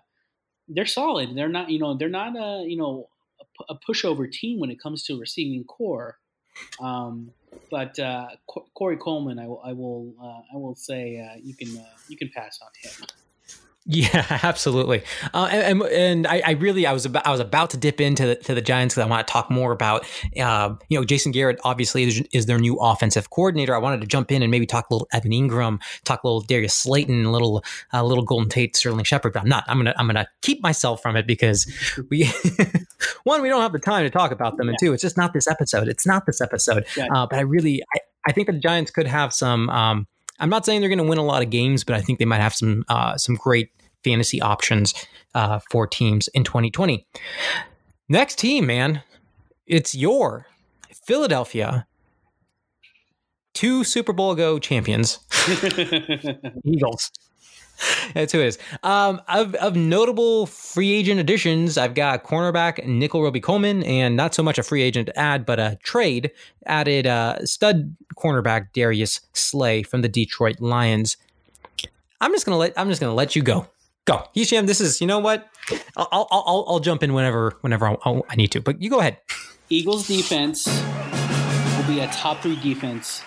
[0.69, 1.37] they're solid.
[1.37, 3.09] They're not, you know, they're not a, you know,
[3.41, 6.19] a, a pushover team when it comes to receiving corps.
[6.81, 7.31] Um,
[7.71, 8.29] but uh,
[8.75, 12.17] Corey Coleman, I will, I will, uh, I will say uh, you can, uh, you
[12.17, 13.09] can pass on him.
[13.85, 15.03] Yeah, absolutely.
[15.35, 18.27] Uh, and and I, I, really I was about I was about to dip into
[18.27, 20.07] the, to the Giants because I want to talk more about
[20.39, 23.75] uh, you know Jason Garrett obviously is, is, their new offensive coordinator.
[23.75, 26.43] I wanted to jump in and maybe talk a little Evan Engram, talk a little
[26.43, 29.33] Darius Slayton, a little a little Golden Tate, Sterling Shepard.
[29.33, 29.65] But I'm not.
[29.67, 31.67] I'm gonna I'm gonna keep myself from it because
[32.09, 32.31] we
[33.25, 34.71] one we don't have the time to talk about them, yeah.
[34.71, 35.89] and two it's just not this episode.
[35.89, 36.87] It's not this episode.
[36.97, 37.09] Yeah.
[37.13, 39.69] Uh, but I really I, I think the Giants could have some.
[39.71, 40.07] Um,
[40.43, 42.25] I'm not saying they're going to win a lot of games, but I think they
[42.25, 43.71] might have some uh, some great
[44.03, 44.93] fantasy options
[45.37, 47.07] uh, for teams in 2020.
[48.09, 49.05] Next team, man,
[49.69, 50.49] it's your
[51.07, 51.87] Philadelphia,
[53.55, 55.21] two Super Bowl go champions,
[56.65, 57.13] Eagles.
[58.15, 58.59] That's who it is.
[58.83, 64.43] Um, of, of notable free agent additions, I've got cornerback Nickell Robey-Coleman, and not so
[64.43, 66.31] much a free agent add, but a trade
[66.67, 71.17] added uh, stud cornerback Darius Slay from the Detroit Lions.
[72.21, 73.67] I'm just gonna let I'm just gonna let you go.
[74.05, 74.67] Go, Hesham.
[74.67, 75.49] This is you know what?
[75.97, 77.97] I'll I'll I'll, I'll jump in whenever whenever I,
[78.29, 79.19] I need to, but you go ahead.
[79.69, 83.23] Eagles defense will be a top three defense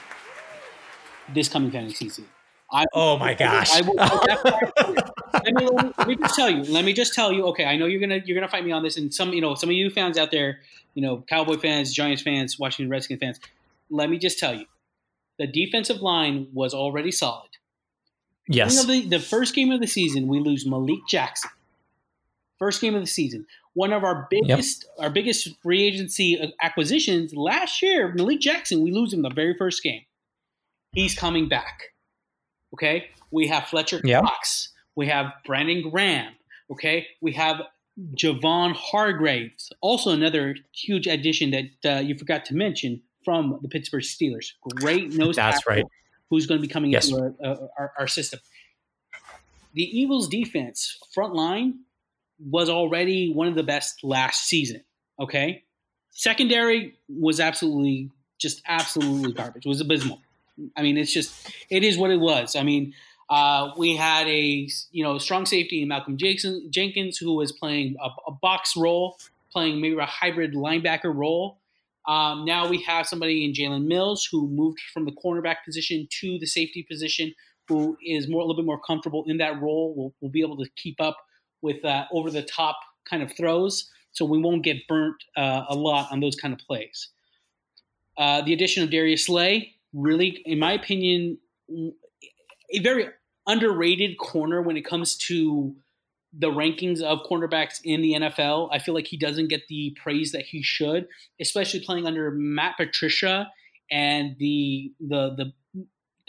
[1.34, 2.26] this coming fantasy season.
[2.72, 3.72] I, oh my gosh!
[3.74, 3.96] I, will,
[5.34, 6.64] let, me, let, me, just tell you.
[6.64, 7.46] Let me just tell you.
[7.48, 9.54] Okay, I know you're gonna you're gonna fight me on this, and some you know
[9.56, 10.62] some of you fans out there,
[10.96, 13.40] you know, Cowboy fans, Giants fans, Washington Redskins fans.
[13.90, 14.66] Let me just tell you,
[15.38, 17.50] the defensive line was already solid.
[18.48, 18.86] Yes.
[18.86, 21.50] The, the first game of the season, we lose Malik Jackson.
[22.58, 25.06] First game of the season, one of our biggest yep.
[25.06, 28.14] our biggest free agency uh, acquisitions last year.
[28.14, 30.04] Malik Jackson, we lose him the very first game.
[30.94, 31.95] He's coming back.
[32.76, 34.24] Okay, we have Fletcher yep.
[34.24, 34.70] Cox.
[34.96, 36.34] We have Brandon Graham.
[36.70, 37.62] Okay, we have
[38.16, 44.04] Javon Hargraves, also another huge addition that uh, you forgot to mention from the Pittsburgh
[44.04, 44.48] Steelers.
[44.76, 45.86] Great nose That's tackle right.
[46.30, 47.08] who's going to be coming Yes.
[47.10, 48.42] into our, uh, our, our system.
[49.74, 51.80] The Eagles' defense front line
[52.40, 54.84] was already one of the best last season.
[55.18, 55.64] Okay,
[56.10, 59.66] secondary was absolutely just absolutely garbage.
[59.66, 60.20] It was abysmal.
[60.76, 62.56] I mean, it's just it is what it was.
[62.56, 62.94] I mean,
[63.30, 67.96] uh, we had a you know strong safety in Malcolm Jackson, Jenkins who was playing
[68.02, 69.18] a, a box role,
[69.52, 71.60] playing maybe a hybrid linebacker role.
[72.08, 76.38] Um, now we have somebody in Jalen Mills who moved from the cornerback position to
[76.38, 77.34] the safety position,
[77.68, 79.96] who is more a little bit more comfortable in that role.
[79.96, 81.18] Will will be able to keep up
[81.62, 82.78] with uh, over the top
[83.10, 86.60] kind of throws, so we won't get burnt uh, a lot on those kind of
[86.60, 87.10] plays.
[88.18, 91.38] Uh, the addition of Darius Slay, really, in my opinion,
[91.70, 93.08] a very
[93.48, 95.76] underrated corner when it comes to
[96.38, 98.70] the rankings of cornerbacks in the NFL.
[98.72, 101.08] I feel like he doesn't get the praise that he should,
[101.40, 103.50] especially playing under Matt Patricia
[103.90, 105.86] and the the the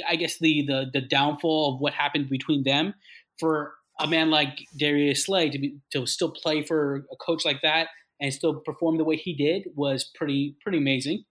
[0.08, 2.94] I guess the the the downfall of what happened between them
[3.38, 7.62] for a man like Darius Slay to be to still play for a coach like
[7.62, 7.88] that
[8.20, 11.24] and still perform the way he did was pretty pretty amazing.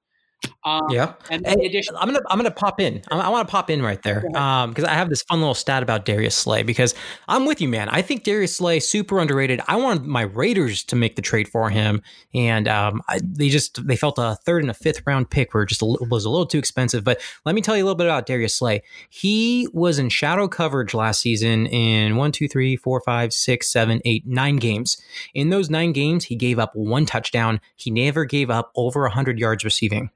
[0.65, 1.13] Um, Yeah.
[1.29, 3.03] and Hey, addition, I'm gonna I'm gonna pop in.
[3.11, 5.83] I, I want to pop in right there because I have this fun little stat
[5.83, 6.95] about Darius Slay because
[7.27, 7.87] I'm with you, man.
[7.89, 9.61] I think Darius Slay super underrated.
[9.67, 12.01] I wanted my Raiders to make the trade for him,
[12.33, 15.65] and um, I, they just they felt a third and a fifth round pick were
[15.67, 17.03] just a little, was a little too expensive.
[17.03, 18.81] But let me tell you a little bit about Darius Slay.
[19.09, 24.01] He was in shadow coverage last season in one, two, three, four, five, six, seven,
[24.03, 24.97] eight, nine games.
[25.35, 27.61] In those nine games, he gave up one touchdown.
[27.75, 30.09] He never gave up over hundred yards receiving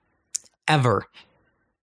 [0.70, 1.06] ever.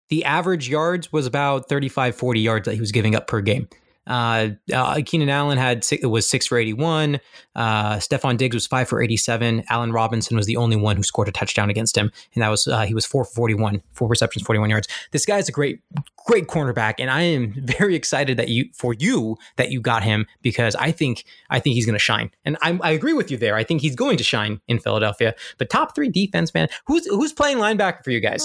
[0.09, 3.69] The average yards was about 35, 40 yards that he was giving up per game.
[4.07, 7.19] Uh, uh, Keenan Allen had six, was six for 81.
[7.57, 9.65] Uh, Stefon Diggs was five for 87.
[9.69, 12.13] Allen Robinson was the only one who scored a touchdown against him.
[12.35, 14.89] And that was, uh, he was four for 41, four receptions, 41 yards.
[15.11, 15.81] This guy's a great,
[16.27, 16.95] great cornerback.
[16.99, 20.91] And I am very excited that you, for you, that you got him because I
[20.93, 22.31] think, I think he's going to shine.
[22.45, 23.57] And I, I agree with you there.
[23.57, 25.35] I think he's going to shine in Philadelphia.
[25.57, 28.45] But top three defense, man, who's, who's playing linebacker for you guys?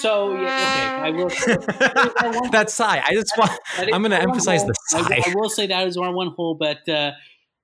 [0.00, 1.30] so yeah, okay, I will.
[2.50, 3.02] That sigh.
[3.06, 3.52] I just want.
[3.78, 5.00] I'm going to emphasize the sigh.
[5.00, 7.12] I, I will say that is one one hole, but uh,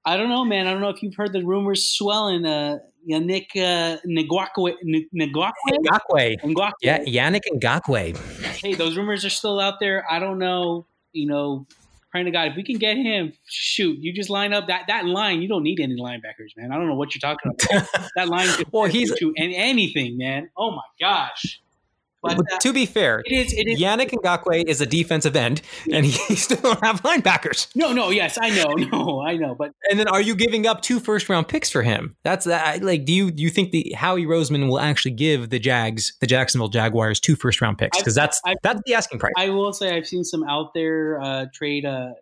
[0.05, 0.67] I don't know, man.
[0.67, 2.47] I don't know if you've heard the rumors swelling.
[2.47, 6.37] Uh, Yannick uh, Ngakoue, Ngakoue, Ngakoue.
[6.43, 6.73] Ngakoue.
[6.83, 8.17] Yeah, Yannick Ngakoue.
[8.61, 10.05] Hey, those rumors are still out there.
[10.11, 10.87] I don't know.
[11.13, 11.67] You know,
[12.11, 15.05] praying to God, if we can get him, shoot, you just line up that that
[15.07, 15.41] line.
[15.41, 16.73] You don't need any linebackers, man.
[16.73, 18.11] I don't know what you're talking about.
[18.17, 20.51] that line Well, he's- to and anything, man.
[20.57, 21.61] Oh my gosh.
[22.23, 23.53] But uh, to be fair, it is.
[23.53, 23.81] It is.
[23.81, 27.69] Yannick Ngakoue is a defensive end, and he still don't have linebackers.
[27.77, 28.11] No, no.
[28.11, 28.75] Yes, I know.
[28.93, 29.55] No, I know.
[29.55, 32.17] But And then, are you giving up two first round picks for him?
[32.25, 32.83] That's that.
[32.83, 36.27] Like, do you do you think the Howie Roseman will actually give the Jags, the
[36.27, 37.99] Jacksonville Jaguars, two first round picks?
[37.99, 39.35] Because that's I've- that's the asking price.
[39.37, 42.13] I will say I've seen some out there uh, trade uh,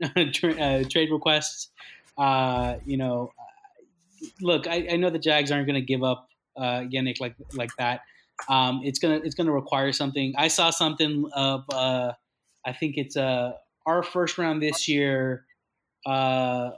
[0.32, 1.70] tra- uh, trade requests.
[2.16, 6.28] Uh, you know, uh, look, I, I know the Jags aren't going to give up
[6.56, 8.00] uh, Yannick like like that.
[8.48, 10.34] Um, it's gonna it's gonna require something.
[10.36, 12.12] I saw something of uh,
[12.64, 13.52] I think it's uh,
[13.86, 15.44] our first round this year,
[16.06, 16.70] uh,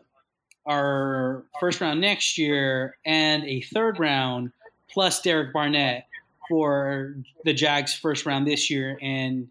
[0.67, 4.53] our first round next year, and a third round
[4.91, 6.07] plus Derek Barnett
[6.49, 9.49] for the Jags first round this year and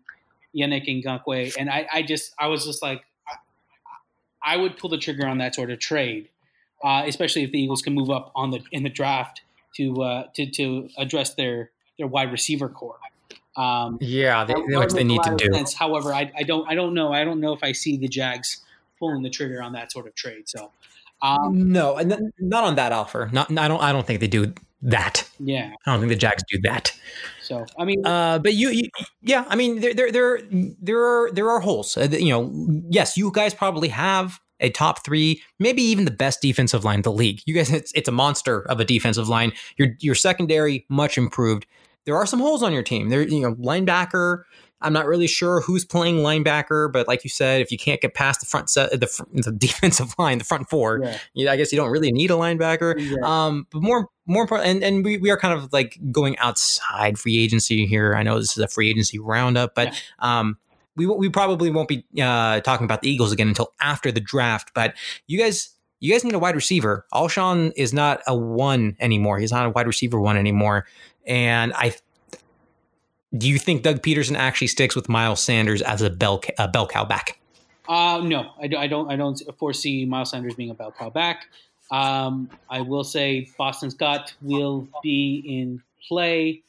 [0.55, 1.55] Yannick Ngakoue.
[1.57, 3.03] And I, I just I was just like
[4.43, 6.29] I, would pull the trigger on that sort of trade,
[6.83, 9.41] uh, especially if the Eagles can move up on the in the draft
[9.75, 12.97] to uh, to to address their their wide receiver corps.
[13.55, 15.53] Um, yeah, they, which they need to do.
[15.53, 15.73] sense.
[15.73, 18.61] However, I, I don't I don't know I don't know if I see the Jags
[18.97, 20.47] pulling the trigger on that sort of trade.
[20.49, 20.71] So,
[21.21, 23.29] um, No, and then- not on that offer.
[23.31, 23.81] Not, I don't.
[23.81, 25.29] I don't think they do that.
[25.39, 25.71] yeah.
[25.85, 26.93] I don't think the Jags do that.
[27.41, 28.89] So I mean, Uh, but you, you,
[29.21, 30.39] yeah, I mean, there, there, there,
[30.81, 31.97] there are there are holes.
[31.97, 32.51] Uh, you know,
[32.89, 37.01] yes, you guys probably have a top three, maybe even the best defensive line in
[37.01, 37.41] the league.
[37.45, 39.51] You guys, it's, it's a monster of a defensive line.
[39.77, 41.65] Your your secondary much improved.
[42.05, 43.09] There are some holes on your team.
[43.09, 44.43] There, you know, linebacker.
[44.81, 48.13] I'm not really sure who's playing linebacker, but like you said, if you can't get
[48.13, 51.71] past the front set, the, the defensive line, the front four, yeah, you, I guess
[51.71, 52.95] you don't really need a linebacker.
[52.97, 53.15] yeah.
[53.23, 57.17] Um, but more more important, and, and we, we are kind of like going outside
[57.17, 58.15] free agency here.
[58.15, 60.57] I know this is a free agency roundup, but um,
[60.95, 64.71] we we probably won't be uh, talking about the Eagles again until after the draft.
[64.73, 64.95] But
[65.27, 65.75] you guys.
[66.01, 67.05] You guys need a wide receiver.
[67.13, 69.37] Alshon is not a one anymore.
[69.37, 70.85] He's not a wide receiver one anymore.
[71.29, 71.93] And I,
[73.37, 76.87] do you think Doug Pederson actually sticks with Miles Sanders as a bell a bell
[76.87, 77.39] cow back?
[77.87, 79.09] Uh, no, I, I don't.
[79.09, 81.47] I don't foresee Miles Sanders being a bell cow back.
[81.91, 86.63] Um, I will say Boston Scott will be in play,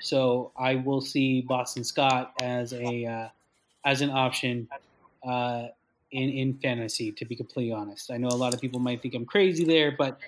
[0.00, 3.28] so I will see Boston Scott as a uh,
[3.84, 4.68] as an option
[5.26, 5.68] uh,
[6.10, 7.12] in in fantasy.
[7.12, 9.92] To be completely honest, I know a lot of people might think I'm crazy there,
[9.92, 10.18] but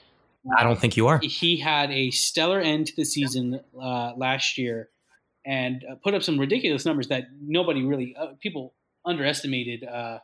[0.56, 1.18] I don't think you are.
[1.22, 4.88] he had a stellar end to the season uh, last year
[5.46, 9.84] and uh, put up some ridiculous numbers that nobody really uh, people underestimated.
[9.84, 10.18] Uh,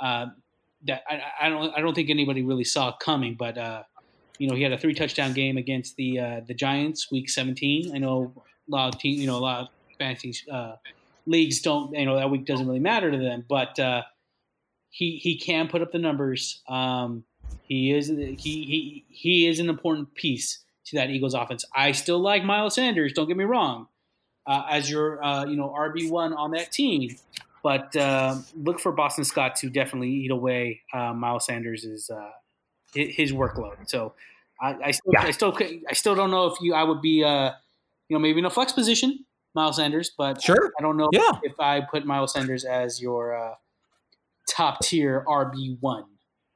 [0.00, 0.26] uh,
[0.86, 3.34] that I, I, don't I don't think anybody really saw coming.
[3.34, 3.82] But uh,
[4.38, 7.94] you know, he had a three touchdown game against the uh, the Giants, Week 17.
[7.94, 10.76] I know a lot of team, you know, a lot of fantasy uh,
[11.26, 14.02] leagues don't, you know, that week doesn't really matter to them, but uh,
[14.90, 16.62] he he can put up the numbers.
[16.68, 17.24] Um,
[17.62, 21.64] he is he he he is an important piece to that Eagles offense.
[21.74, 23.12] I still like Miles Sanders.
[23.12, 23.88] Don't get me wrong,
[24.46, 27.16] uh, as your uh, you know RB one on that team.
[27.62, 32.30] But uh, look for Boston Scott to definitely eat away uh, Miles Sanders' uh,
[32.94, 33.88] his workload.
[33.88, 34.12] So
[34.60, 35.22] I, I, still, Yeah.
[35.22, 37.52] I still I still don't know if you I would be uh,
[38.08, 40.72] you know maybe in a flex position Miles Sanders, but Sure.
[40.78, 41.38] I don't know Yeah.
[41.42, 43.54] if I put Miles Sanders as your uh,
[44.48, 46.04] top tier RB one.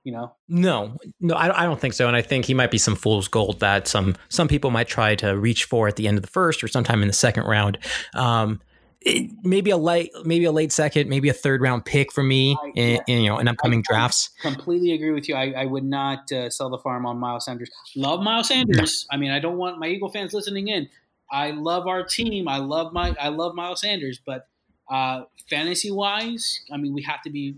[0.04, 2.06] You know, No, no, I, I don't think so.
[2.06, 5.14] And I think he might be some fool's gold that some some people might try
[5.16, 7.78] to reach for at the end of the first or sometime in the second round.
[8.14, 8.61] Um,
[9.00, 12.56] it, maybe a late, maybe a late second, maybe a third round pick for me,
[12.62, 13.00] I- in, yeah.
[13.06, 14.30] in, you know, in upcoming drafts.
[14.40, 15.34] completely agree with you.
[15.34, 17.70] I, I would not uh, sell the farm on Miles Sanders.
[17.94, 19.06] Love Miles Sanders.
[19.11, 20.88] I mean, I don't want my Eagle fans listening in.
[21.30, 22.48] I love our team.
[22.48, 24.48] I love my I love Miles Sanders, but
[24.90, 27.56] uh, fantasy wise, I mean, we have to be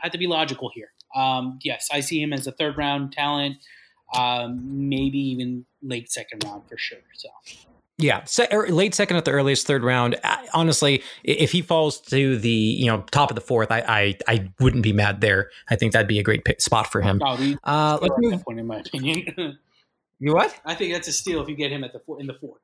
[0.00, 0.88] have to be logical here.
[1.14, 3.56] Um, yes, I see him as a third round talent,
[4.16, 6.98] um, maybe even late second round for sure.
[7.14, 7.28] So
[7.98, 10.16] Yeah, se- er, late second at the earliest, third round.
[10.24, 14.18] I, honestly, if he falls to the you know top of the fourth, I I,
[14.28, 15.50] I wouldn't be mad there.
[15.70, 17.20] I think that'd be a great spot for him.
[17.64, 18.44] Uh, let's move.
[18.44, 19.58] point, in my opinion.
[20.20, 20.58] You what?
[20.64, 22.60] I think that's a steal if you get him at the four, in the fourth.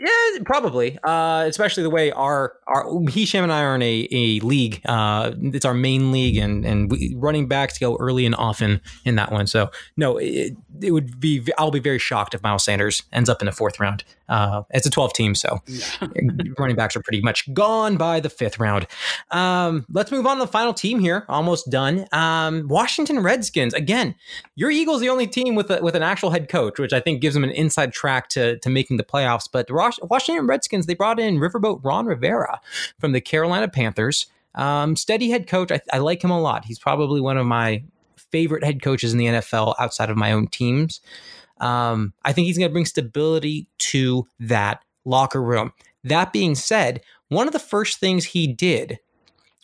[0.00, 0.98] Yeah, probably.
[1.02, 4.82] Uh, especially the way our our Hesham and I are in a, a league.
[4.84, 9.14] Uh, it's our main league, and and we, running backs go early and often in
[9.14, 9.46] that one.
[9.46, 11.46] So no, it, it would be.
[11.56, 14.02] I'll be very shocked if Miles Sanders ends up in the fourth round.
[14.28, 15.60] Uh, it's a twelve team, so
[16.58, 18.86] running backs are pretty much gone by the fifth round.
[19.30, 21.24] Um, let's move on to the final team here.
[21.28, 22.06] Almost done.
[22.12, 23.74] Um, Washington Redskins.
[23.74, 24.14] Again,
[24.54, 27.20] your Eagles the only team with a, with an actual head coach, which I think
[27.20, 29.48] gives them an inside track to to making the playoffs.
[29.50, 32.60] But the Washington Redskins they brought in Riverboat Ron Rivera
[32.98, 34.26] from the Carolina Panthers.
[34.54, 35.70] Um, steady head coach.
[35.70, 36.64] I, I like him a lot.
[36.64, 37.84] He's probably one of my
[38.32, 41.00] favorite head coaches in the NFL outside of my own teams.
[41.58, 45.72] Um, I think he's going to bring stability to that locker room.
[46.04, 48.98] That being said, one of the first things he did,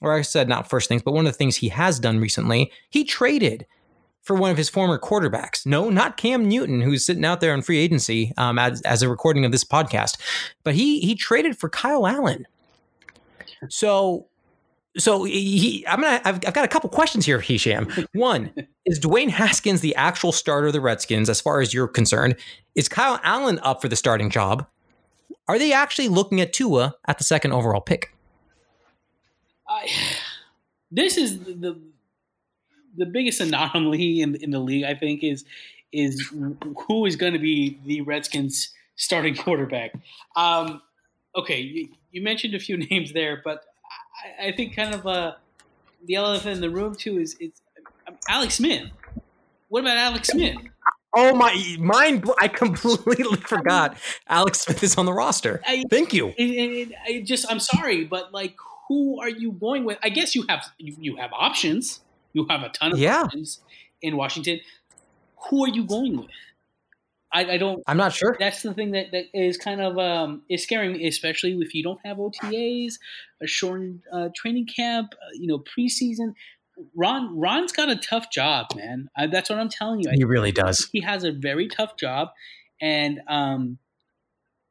[0.00, 2.72] or I said not first things, but one of the things he has done recently,
[2.90, 3.66] he traded
[4.22, 5.66] for one of his former quarterbacks.
[5.66, 9.08] No, not Cam Newton, who's sitting out there in free agency um, as, as a
[9.08, 10.16] recording of this podcast,
[10.64, 12.46] but he he traded for Kyle Allen.
[13.68, 14.26] So,
[14.98, 16.20] so he, I'm gonna.
[16.24, 18.06] I've, I've got a couple questions here, Hesham.
[18.14, 18.52] One
[18.84, 22.36] is Dwayne Haskins the actual starter of the Redskins, as far as you're concerned?
[22.74, 24.66] Is Kyle Allen up for the starting job?
[25.48, 28.14] Are they actually looking at Tua at the second overall pick?
[29.68, 29.88] I,
[30.90, 31.80] this is the
[32.96, 34.84] the biggest anomaly in in the league.
[34.84, 35.44] I think is
[35.92, 36.30] is
[36.86, 39.94] who is going to be the Redskins starting quarterback.
[40.36, 40.82] Um,
[41.36, 43.64] okay, you, you mentioned a few names there, but
[44.40, 45.34] I, I think kind of uh,
[46.06, 47.60] the elephant in the room too is it's
[48.08, 48.90] um, Alex Smith.
[49.68, 50.56] What about Alex Smith?
[51.14, 52.28] Oh my mind!
[52.40, 53.96] I completely forgot.
[54.28, 55.60] Alex Smith is on the roster.
[55.66, 56.28] I- Thank you.
[56.28, 58.56] It, it, it, I just I'm sorry, but like,
[58.88, 59.98] who are you going with?
[60.02, 62.00] I guess you have you, you have options.
[62.32, 63.22] You have a ton of Yeah.
[63.24, 63.60] options
[64.00, 64.60] in Washington.
[65.50, 66.30] Who are you going with?
[67.32, 67.82] I, I don't.
[67.86, 68.36] I'm not sure.
[68.38, 71.82] That's the thing that, that is kind of um, is scaring me, especially if you
[71.82, 72.94] don't have OTAs,
[73.42, 76.34] a shortened uh, training camp, uh, you know, preseason.
[76.94, 79.08] Ron Ron's got a tough job, man.
[79.16, 80.10] I, that's what I'm telling you.
[80.12, 80.88] He really does.
[80.92, 82.28] he has a very tough job,
[82.80, 83.78] and um,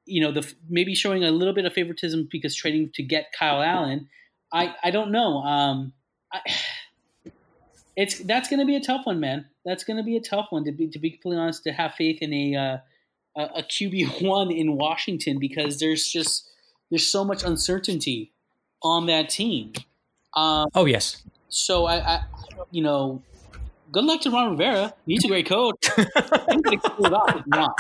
[0.06, 3.62] you know, the maybe showing a little bit of favoritism because trading to get Kyle
[3.62, 4.08] Allen.
[4.54, 5.38] I I don't know.
[5.38, 5.94] Um,
[6.32, 6.42] I,
[7.96, 9.46] it's that's going to be a tough one, man.
[9.66, 11.64] That's going to be a tough one to be to be completely honest.
[11.64, 12.78] To have faith in a uh,
[13.36, 16.50] a, QB one in Washington because there's just
[16.90, 18.32] there's so much uncertainty
[18.84, 19.74] on that team.
[20.36, 21.24] Um, Oh yes.
[21.50, 22.24] so I, I,
[22.72, 23.22] you know,
[23.92, 24.94] good luck to Ron Rivera.
[25.06, 25.76] He's a great coach.
[25.96, 26.06] He's
[26.62, 27.72] gonna pull it off if not.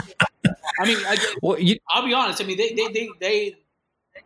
[0.80, 2.42] I mean, I, Well, you, I'll be honest.
[2.42, 3.56] I mean, they, they, they, they,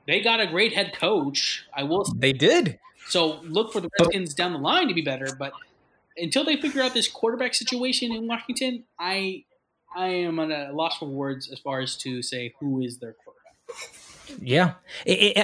[0.07, 1.65] they got a great head coach.
[1.75, 2.05] I will.
[2.05, 2.13] say.
[2.17, 2.79] they did.
[3.07, 5.35] So look for the Redskins down the line to be better.
[5.37, 5.53] But
[6.17, 9.45] until they figure out this quarterback situation in Washington, I
[9.95, 13.13] I am at a loss for words as far as to say who is their
[13.13, 13.35] quarterback.
[14.41, 14.73] Yeah,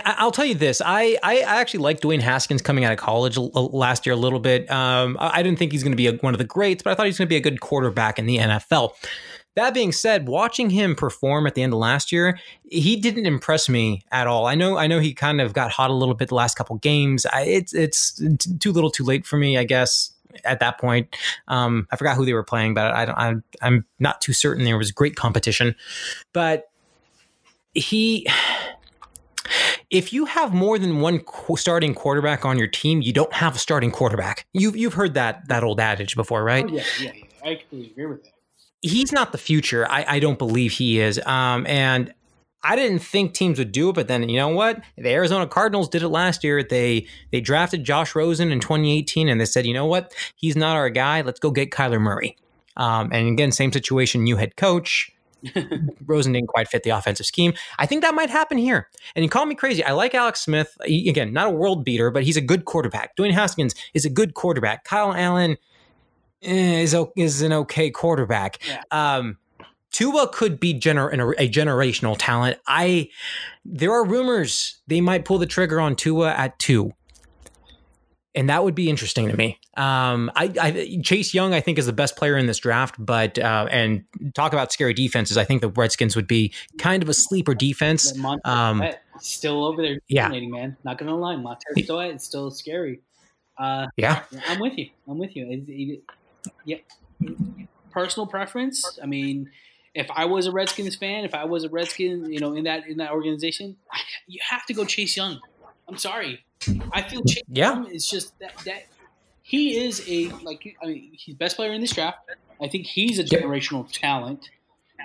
[0.05, 0.82] I'll tell you this.
[0.84, 4.69] I, I actually like Dwayne Haskins coming out of college last year a little bit.
[4.72, 7.05] Um, I didn't think he's going to be one of the greats, but I thought
[7.05, 8.93] he's going to be a good quarterback in the NFL.
[9.55, 13.67] That being said, watching him perform at the end of last year, he didn't impress
[13.67, 14.47] me at all.
[14.47, 16.78] I know, I know he kind of got hot a little bit the last couple
[16.78, 17.26] games.
[17.26, 18.22] I, it's it's
[18.59, 20.13] too little, too late for me, I guess.
[20.43, 21.15] At that point,
[21.47, 24.63] um, I forgot who they were playing, but I, I, I'm not too certain.
[24.63, 25.75] There was great competition,
[26.34, 26.69] but
[27.73, 28.27] he
[29.89, 31.21] if you have more than one
[31.55, 34.45] starting quarterback on your team, you don't have a starting quarterback.
[34.53, 36.65] You've you've heard that that old adage before, right?
[36.65, 37.49] Oh, yeah, yeah, yeah.
[37.49, 38.32] I completely agree with that
[38.82, 39.89] he's not the future.
[39.89, 41.19] I, I don't believe he is.
[41.25, 42.13] Um, and
[42.64, 44.82] I didn't think teams would do it, but then you know what?
[44.97, 46.64] The Arizona Cardinals did it last year.
[46.64, 50.14] They they drafted Josh Rosen in 2018, and they said, you know what?
[50.36, 51.22] He's not our guy.
[51.22, 52.38] Let's go get Kyler Murray.
[52.78, 54.24] Um, and again, same situation.
[54.24, 55.12] New head coach.
[56.05, 57.53] Rosen didn't quite fit the offensive scheme.
[57.80, 58.89] I think that might happen here.
[59.16, 59.84] And you call me crazy.
[59.84, 60.78] I like Alex Smith.
[60.86, 63.16] He, again, not a world beater, but he's a good quarterback.
[63.18, 64.84] Dwayne Haskins is a good quarterback.
[64.84, 65.57] Kyle Allen
[66.43, 68.57] Eh, is is an okay quarterback.
[68.68, 68.82] Yeah.
[68.89, 69.38] Um,
[69.91, 72.57] Tua could be gener- a generational talent.
[72.67, 73.09] I
[73.65, 76.93] there are rumors they might pull the trigger on Tua at two,
[78.33, 79.59] and that would be interesting to me.
[79.77, 82.95] Um, I, I, Chase Young, I think, is the best player in this draft.
[82.97, 85.37] But uh, and talk about scary defenses.
[85.37, 88.13] I think the Redskins would be kind of a sleeper defense.
[88.45, 88.83] Um,
[89.19, 90.77] still over there, yeah, man.
[90.83, 93.01] Not gonna lie, Montez Sweat is still scary.
[93.57, 94.89] Uh, yeah, I'm with you.
[95.07, 95.47] I'm with you.
[95.49, 96.01] It, it,
[96.65, 96.77] yeah,
[97.91, 98.97] personal preference.
[99.01, 99.49] I mean,
[99.93, 102.87] if I was a Redskins fan, if I was a Redskin, you know, in that
[102.87, 103.75] in that organization,
[104.27, 105.39] you have to go Chase Young.
[105.87, 106.43] I'm sorry,
[106.91, 107.73] I feel Chase yeah.
[107.73, 108.85] Young is just that that
[109.41, 112.19] he is a like I mean he's best player in this draft.
[112.61, 113.91] I think he's a generational yep.
[113.91, 114.49] talent.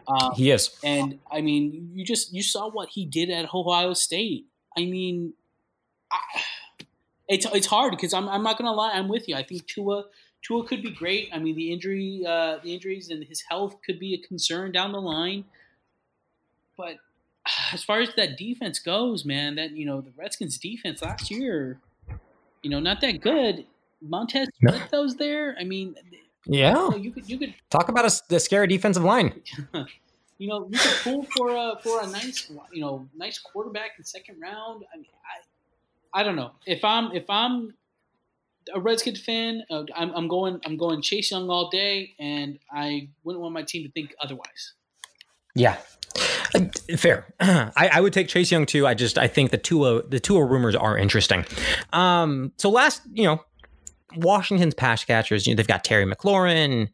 [0.09, 3.95] Um, he is, and I mean, you just you saw what he did at Ohio
[3.95, 4.47] State.
[4.77, 5.33] I mean,
[6.13, 6.19] I,
[7.29, 9.35] it's it's hard because I'm I'm not gonna lie, I'm with you.
[9.35, 10.05] I think Tua
[10.47, 11.29] Tua could be great.
[11.33, 14.93] I mean, the injury, uh, the injuries, and his health could be a concern down
[14.93, 15.45] the line.
[16.77, 16.97] But
[17.73, 21.81] as far as that defense goes, man, that you know the Redskins' defense last year,
[22.63, 23.67] you know, not that good.
[24.03, 24.79] Montez no.
[24.93, 25.57] was there.
[25.59, 25.97] I mean,
[26.45, 29.41] yeah, you, know, you, could you could talk about a, the scary defensive line.
[30.39, 34.05] you know, you could pull for a for a nice you know nice quarterback in
[34.05, 34.85] second round.
[34.95, 35.07] I mean,
[36.15, 37.75] I I don't know if I'm if I'm
[38.75, 39.63] a Redskins fan.
[39.71, 40.61] Uh, I'm, I'm, going.
[40.65, 44.75] I'm going Chase Young all day, and I wouldn't want my team to think otherwise.
[45.55, 45.79] Yeah,
[46.55, 46.61] uh,
[46.97, 47.27] fair.
[47.41, 48.87] I, I, would take Chase Young too.
[48.87, 51.45] I just I think the Tua the Tua rumors are interesting.
[51.93, 53.45] Um, so last you know,
[54.17, 55.47] Washington's pass catchers.
[55.47, 56.91] You know, they've got Terry McLaurin,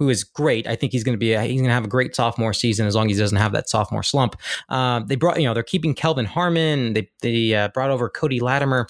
[0.00, 0.66] who is great.
[0.66, 2.86] I think he's going to be a, he's going to have a great sophomore season
[2.86, 4.34] as long as he doesn't have that sophomore slump.
[4.70, 6.94] Uh, they brought you know they're keeping Kelvin Harmon.
[6.94, 8.88] They they uh, brought over Cody Latimer.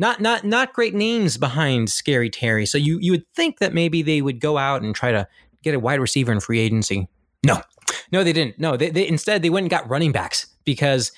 [0.00, 2.66] Not not not great names behind Scary Terry.
[2.66, 5.28] So you you would think that maybe they would go out and try to
[5.62, 7.08] get a wide receiver in free agency.
[7.46, 7.62] No,
[8.10, 8.58] no, they didn't.
[8.58, 11.12] No, they, they instead they went and got running backs because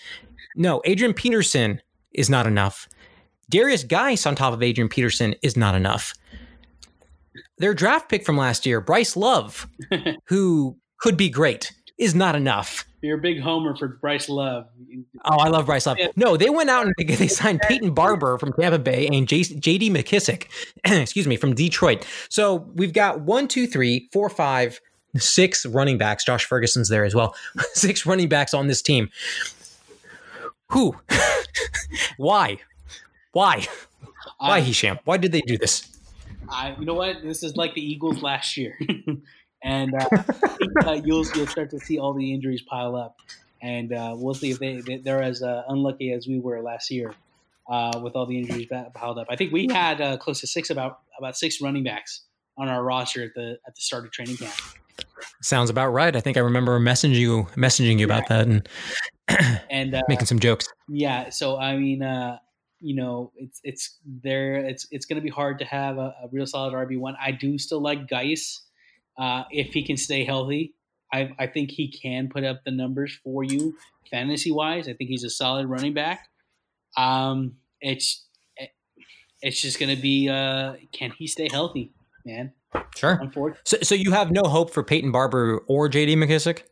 [0.55, 1.81] no, Adrian Peterson
[2.13, 2.91] is not enough.
[3.49, 6.13] Darius Guice on top of Adrian Peterson is not enough
[7.61, 9.69] their draft pick from last year, Bryce Love,
[10.27, 12.87] who could be great, is not enough.
[13.03, 14.67] You're a big homer for Bryce Love.
[15.25, 15.99] Oh, I love Bryce Love.
[16.17, 19.91] No, they went out and they signed Peyton Barber from Tampa Bay and J.D.
[19.91, 20.47] McKissic,
[20.85, 22.07] excuse me, from Detroit.
[22.29, 24.81] So we've got one, two, three, four, five,
[25.17, 26.25] six running backs.
[26.25, 27.35] Josh Ferguson's there as well.
[27.75, 29.11] six running backs on this team.
[30.71, 30.97] Who?
[32.17, 32.59] Why?
[33.33, 33.67] Why?
[34.39, 34.99] Why, Hesham?
[35.05, 35.87] Why did they do this?
[36.51, 37.23] I, you know what?
[37.23, 38.79] This is like the Eagles last year,
[39.63, 43.17] and uh, I think uh, you'll you'll start to see all the injuries pile up,
[43.63, 47.15] and uh, we'll see if they they're as uh, unlucky as we were last year
[47.69, 49.27] uh, with all the injuries piled up.
[49.31, 52.23] I think we had uh, close to six about about six running backs
[52.59, 54.55] on our roster at the at the start of training camp.
[55.43, 56.15] Sounds about right.
[56.15, 58.05] I think I remember messaging you messaging you yeah.
[58.05, 58.69] about that and
[59.71, 60.67] and making some jokes.
[60.89, 61.31] Yeah.
[61.31, 62.03] So I mean
[62.81, 64.57] you know, it's it's there.
[64.57, 67.17] It's it's going to be hard to have a, a real solid RB one.
[67.23, 68.63] I do still like Guice
[69.19, 70.75] uh, if he can stay healthy.
[71.13, 73.77] I, I think he can put up the numbers for you
[74.11, 74.89] fantasy wise.
[74.89, 76.29] I think he's a solid running back.
[76.97, 78.25] Um, it's
[79.43, 81.93] it's just going to be uh, can he stay healthy,
[82.25, 82.53] man?
[82.97, 83.21] Sure.
[83.65, 86.15] So, so you have no hope for Peyton Barber or J.D.
[86.17, 86.63] McKissic.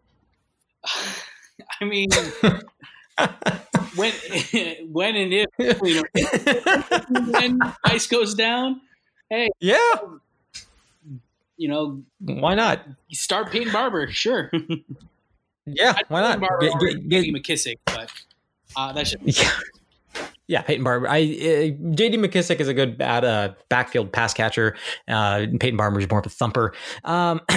[1.80, 2.08] I mean,
[3.96, 4.12] when
[4.92, 8.80] when and if you know when ice goes down,
[9.30, 9.78] hey, yeah,
[11.56, 12.80] you know, why not?
[13.10, 14.50] Start Peyton Barber, sure.
[15.66, 16.40] yeah, why not?
[16.40, 18.10] Barber get, get, get, McKissic, but
[18.76, 19.24] uh, that should.
[19.24, 19.50] Be- Yeah.
[20.48, 21.06] Yeah, Peyton Barber.
[21.06, 22.16] I uh, J.D.
[22.16, 24.76] McKissic is a good bad uh, backfield pass catcher.
[25.06, 26.72] Uh, Peyton Barber is more of a thumper.
[27.04, 27.42] Um,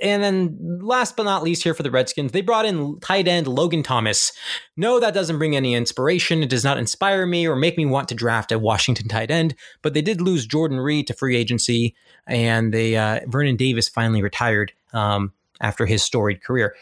[0.00, 3.48] and then last but not least here for the Redskins, they brought in tight end
[3.48, 4.32] Logan Thomas.
[4.76, 6.44] No, that doesn't bring any inspiration.
[6.44, 9.56] It does not inspire me or make me want to draft a Washington tight end.
[9.82, 11.96] But they did lose Jordan Reed to free agency,
[12.28, 16.76] and they uh, Vernon Davis finally retired um, after his storied career.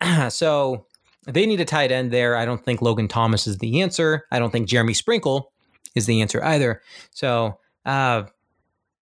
[0.28, 0.85] so
[1.26, 2.36] they need a tight end there.
[2.36, 4.26] I don't think Logan Thomas is the answer.
[4.30, 5.52] I don't think Jeremy Sprinkle
[5.94, 6.82] is the answer either.
[7.10, 8.24] So, uh,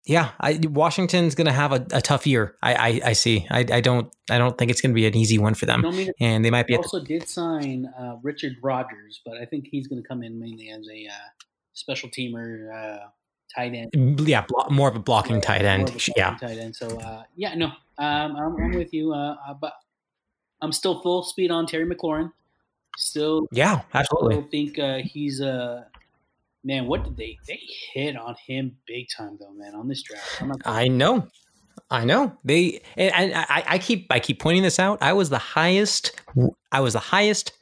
[0.06, 2.56] yeah, I, Washington's going to have a, a, tough year.
[2.62, 3.46] I, I, I see.
[3.50, 4.14] I, I, don't.
[4.30, 5.84] I don't think it's going to be an easy one for them.
[6.20, 6.76] and they might be.
[6.76, 10.68] Also, did sign uh, Richard Rodgers, but I think he's going to come in mainly
[10.68, 13.06] as a uh, special teamer, uh,
[13.54, 14.20] tight end.
[14.20, 15.86] Yeah, blo- more of a blocking tight end.
[15.86, 16.76] Blocking yeah, tight end.
[16.76, 17.66] So uh, yeah, no,
[17.98, 19.12] um, I'm, I'm, with you.
[19.12, 19.72] Uh, uh, but
[20.64, 22.32] I'm still full speed on Terry McLaurin.
[22.96, 24.38] Still, yeah, absolutely.
[24.38, 25.84] I think uh, he's a uh,
[26.62, 26.86] man.
[26.86, 27.60] What did they they
[27.92, 29.74] hit on him big time though, man?
[29.74, 31.28] On this draft, I know,
[31.90, 32.36] I know.
[32.44, 34.98] They and, and I, I keep I keep pointing this out.
[35.02, 36.20] I was the highest.
[36.72, 37.52] I was the highest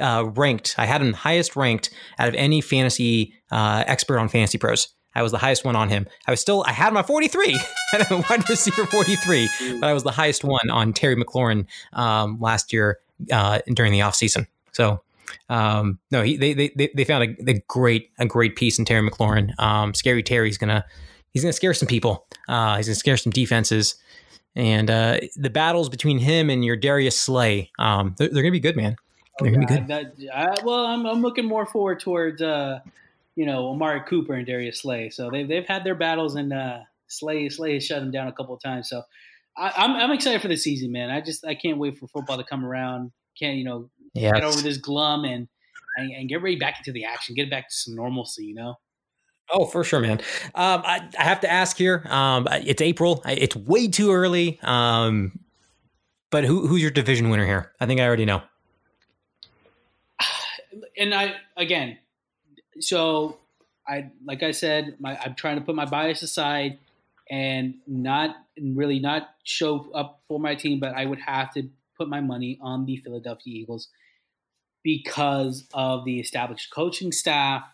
[0.00, 0.74] uh, ranked.
[0.76, 4.88] I had him highest ranked out of any fantasy uh, expert on Fantasy Pros.
[5.14, 6.06] I was the highest one on him.
[6.26, 7.52] I was still, I had at 43,
[7.92, 9.48] had a wide receiver 43,
[9.80, 12.98] but I was the highest one on Terry McLaurin um, last year
[13.32, 14.46] uh, during the offseason.
[14.72, 15.02] So,
[15.48, 19.08] um, no, he, they, they, they found a, a, great, a great piece in Terry
[19.08, 19.58] McLaurin.
[19.60, 20.84] Um, Scary Terry's going to,
[21.32, 22.26] he's going to scare some people.
[22.48, 23.96] Uh, he's going to scare some defenses.
[24.56, 28.56] And uh, the battles between him and your Darius Slay, um, they're, they're going to
[28.56, 28.96] be good, man.
[29.38, 29.88] They're going to be good.
[29.88, 32.80] That, I, well, I'm, I'm looking more forward towards, uh,
[33.36, 35.10] you know, Amari Cooper and Darius Slay.
[35.10, 38.32] So they've they've had their battles, and uh, Slay Slay has shut them down a
[38.32, 38.88] couple of times.
[38.88, 39.02] So
[39.56, 41.10] I, I'm, I'm excited for the season, man.
[41.10, 43.12] I just I can't wait for football to come around.
[43.38, 44.32] Can't you know yes.
[44.32, 45.48] get over this glum and,
[45.96, 47.34] and, and get ready back into the action.
[47.34, 48.44] Get back to some normalcy.
[48.44, 48.74] You know.
[49.52, 50.20] Oh, for sure, man.
[50.54, 52.06] Um, I, I, have to ask here.
[52.08, 53.20] Um, it's April.
[53.26, 54.60] It's way too early.
[54.62, 55.40] Um,
[56.30, 57.72] but who, who's your division winner here?
[57.80, 58.42] I think I already know.
[60.96, 61.98] And I again,
[62.78, 63.38] so
[63.88, 66.78] I like I said, my, I'm trying to put my bias aside
[67.30, 71.68] and not and really not show up for my team, but I would have to
[71.96, 73.88] put my money on the Philadelphia Eagles
[74.82, 77.64] because of the established coaching staff,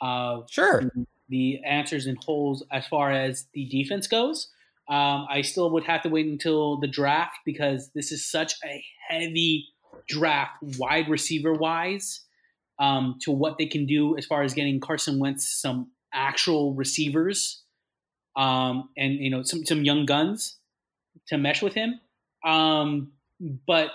[0.00, 0.90] of sure
[1.28, 4.48] the answers and holes as far as the defense goes.
[4.88, 8.84] Um, I still would have to wait until the draft because this is such a
[9.08, 9.66] heavy
[10.08, 12.20] draft, wide receiver wise
[12.78, 17.62] um, to what they can do as far as getting Carson Wentz some actual receivers
[18.36, 20.58] um, and you know some some young guns
[21.28, 22.00] to mesh with him.
[22.44, 23.12] Um,
[23.66, 23.90] but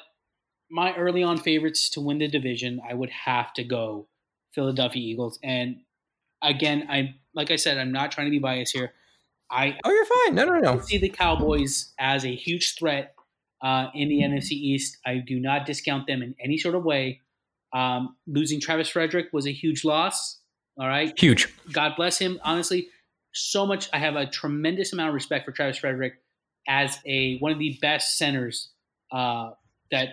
[0.69, 4.07] my early on favorites to win the division, I would have to go
[4.53, 5.39] Philadelphia Eagles.
[5.43, 5.81] And
[6.41, 8.93] again, I like I said, I'm not trying to be biased here.
[9.49, 10.35] I oh, you're fine.
[10.35, 10.81] No, no, no.
[10.81, 13.15] see the Cowboys as a huge threat
[13.61, 14.97] uh, in the NFC East.
[15.05, 17.20] I do not discount them in any sort of way.
[17.73, 20.39] Um, losing Travis Frederick was a huge loss.
[20.77, 21.17] All right.
[21.17, 21.53] Huge.
[21.71, 22.39] God bless him.
[22.43, 22.87] Honestly,
[23.33, 23.89] so much.
[23.93, 26.15] I have a tremendous amount of respect for Travis Frederick
[26.67, 28.69] as a one of the best centers
[29.11, 29.51] uh,
[29.91, 30.09] that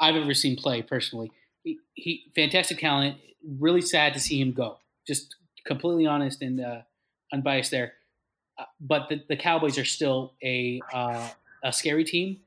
[0.00, 1.30] I've ever seen play personally.
[1.64, 3.16] He, he, fantastic talent.
[3.58, 4.78] Really sad to see him go.
[5.06, 5.36] Just
[5.66, 6.80] completely honest and uh,
[7.32, 7.94] unbiased there.
[8.58, 11.28] Uh, but the, the, Cowboys are still a uh,
[11.62, 12.38] a scary team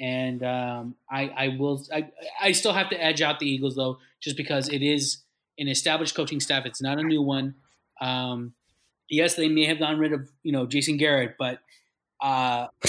[0.00, 1.84] and um, I, I will.
[1.92, 5.18] I, I still have to edge out the Eagles though, just because it is
[5.58, 6.66] an established coaching staff.
[6.66, 7.54] It's not a new one.
[8.00, 8.54] Um,
[9.08, 11.60] yes, they may have gotten rid of you know Jason Garrett, but
[12.20, 12.68] uh,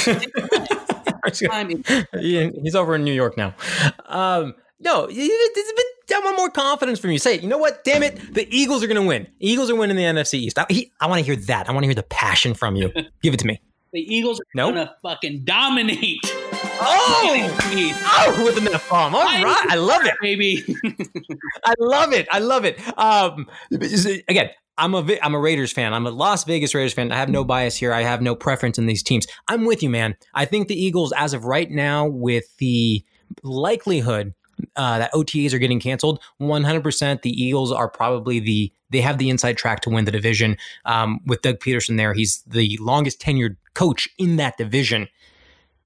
[2.64, 3.54] he's over in New York now.
[4.06, 5.86] Um, no, it's a bit.
[6.14, 7.20] I want more confidence from you.
[7.20, 7.84] Say, you know what?
[7.84, 9.28] Damn it, the Eagles are going to win.
[9.40, 10.60] Eagles are winning the NFC East.
[10.60, 10.66] I,
[11.02, 11.68] I want to hear that.
[11.68, 12.92] I want to hear the passion from you.
[13.22, 13.60] Give it to me.
[13.96, 14.74] The Eagles are nope.
[14.74, 16.20] going to fucking dominate.
[16.26, 17.58] Oh,
[18.04, 19.16] oh, with an F bomb.
[19.16, 20.66] All right, I love it, baby.
[21.64, 22.28] I love it.
[22.30, 22.78] I love it.
[23.00, 25.94] Um, again, I'm a I'm a Raiders fan.
[25.94, 27.10] I'm a Las Vegas Raiders fan.
[27.14, 27.94] I have no bias here.
[27.94, 29.28] I have no preference in these teams.
[29.48, 30.18] I'm with you, man.
[30.34, 33.02] I think the Eagles, as of right now, with the
[33.44, 34.34] likelihood
[34.76, 37.22] uh, that OTAs are getting canceled, 100%.
[37.22, 40.56] The Eagles are probably the they have the inside track to win the division.
[40.86, 45.10] Um, with Doug Pederson there, he's the longest tenured coach in that division.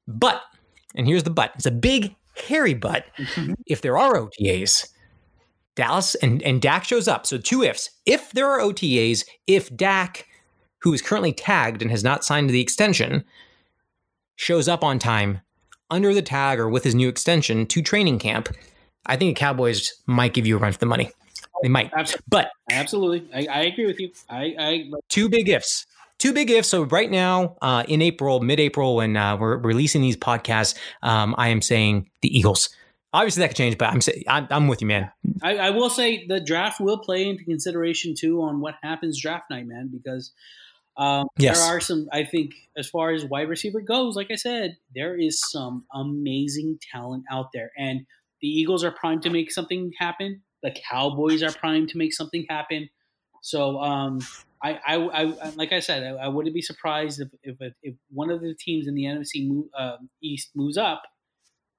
[0.07, 0.41] But
[0.95, 1.51] and here's the but.
[1.55, 2.15] It's a big,
[2.47, 3.05] hairy but.
[3.17, 3.53] Mm-hmm.
[3.65, 4.89] if there are OTAs,
[5.75, 7.25] Dallas and, and Dak shows up.
[7.25, 7.89] So two ifs.
[8.05, 10.27] If there are OTAs, if Dak,
[10.81, 13.23] who is currently tagged and has not signed the extension,
[14.35, 15.41] shows up on time
[15.89, 18.49] under the tag or with his new extension to training camp,
[19.05, 21.11] I think the Cowboys might give you a run for the money.
[21.61, 21.91] They might.
[21.93, 22.25] Absolutely.
[22.27, 24.11] But Absolutely, I, I agree with you.
[24.29, 25.85] I, I two big ifs.
[26.17, 26.67] Two big ifs.
[26.67, 31.47] So right now, uh, in April, mid-April, when uh, we're releasing these podcasts, um, I
[31.47, 32.69] am saying the Eagles.
[33.13, 35.11] Obviously, that could change, but I'm saying I'm, I'm with you, man.
[35.41, 39.45] I, I will say the draft will play into consideration too on what happens draft
[39.49, 40.31] night, man, because
[40.97, 41.57] um, Yes.
[41.57, 42.07] there are some.
[42.11, 46.79] I think as far as wide receiver goes, like I said, there is some amazing
[46.91, 48.05] talent out there, and
[48.41, 50.41] the Eagles are primed to make something happen.
[50.63, 52.89] The Cowboys are primed to make something happen.
[53.41, 54.19] So, um,
[54.61, 58.29] I, I, I, like I said, I, I wouldn't be surprised if, if if one
[58.29, 61.03] of the teams in the NFC move, uh, East moves up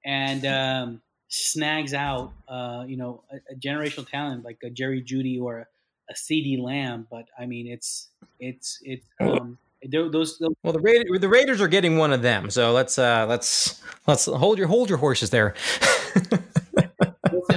[0.03, 5.39] and um, snags out, uh, you know, a, a generational talent like a Jerry Jeudy
[5.39, 5.65] or a,
[6.09, 7.07] a CeeDee Lamb.
[7.09, 8.09] But I mean, it's
[8.39, 9.59] it's it's um,
[9.89, 13.25] those, those Well, the Raiders, the Raiders are getting one of them, so let's uh,
[13.27, 15.55] let's let's hold your hold your horses there.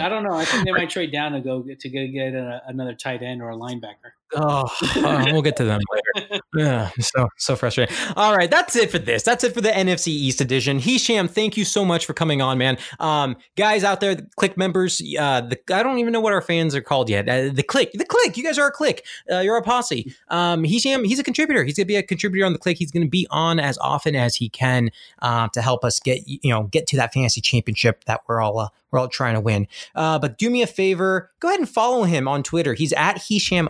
[0.05, 0.35] I don't know.
[0.35, 3.23] I think they might trade down to go get, to go get a, another tight
[3.23, 4.13] end or a linebacker.
[4.35, 5.81] Oh, uh, we'll get to them
[6.17, 6.41] later.
[6.55, 7.95] Yeah, so so frustrating.
[8.17, 9.23] All right, that's it for this.
[9.23, 10.79] That's it for the NFC East edition.
[10.79, 12.79] Hesham, thank you so much for coming on, man.
[13.01, 16.43] Um, guys out there, the Kliq members, uh, the, I don't even know what our
[16.43, 17.29] fans are called yet.
[17.29, 18.37] Uh, the Kliq, the Kliq.
[18.37, 19.05] You guys are a Click.
[19.31, 20.15] Uh, you're a posse.
[20.29, 21.65] Um, Hesham, he's a contributor.
[21.65, 22.77] He's gonna be a contributor on the Kliq.
[22.77, 24.91] He's gonna be on as often as he can
[25.23, 28.59] uh, to help us get you know get to that fantasy championship that we're all
[28.59, 29.67] uh, we're all trying to win.
[29.97, 32.75] Uh, but do me a favor, go ahead and follow him on Twitter.
[32.75, 33.67] He's at Hesham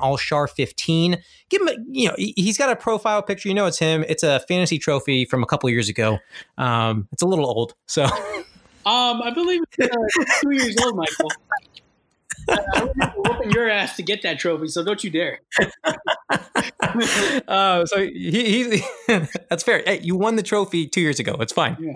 [0.46, 1.22] Alshar 15.
[1.48, 3.48] Give him, a, you know, he- he's got a profile picture.
[3.48, 4.04] You know, it's him.
[4.08, 6.18] It's a fantasy trophy from a couple years ago.
[6.58, 8.04] Um, it's a little old, so
[8.86, 9.96] Um, I believe it's uh,
[10.42, 11.30] two years old, Michael.
[12.50, 12.58] I
[13.00, 15.40] I whooping your ass to get that trophy, so don't you dare.
[17.48, 18.82] uh, so he, he's
[19.48, 19.82] that's fair.
[19.86, 21.36] Hey, you won the trophy two years ago.
[21.40, 21.76] It's fine.
[21.80, 21.94] Yeah.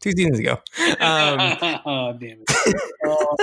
[0.00, 0.52] Two seasons ago.
[1.00, 2.74] Um, oh damn it!
[3.06, 3.36] Oh.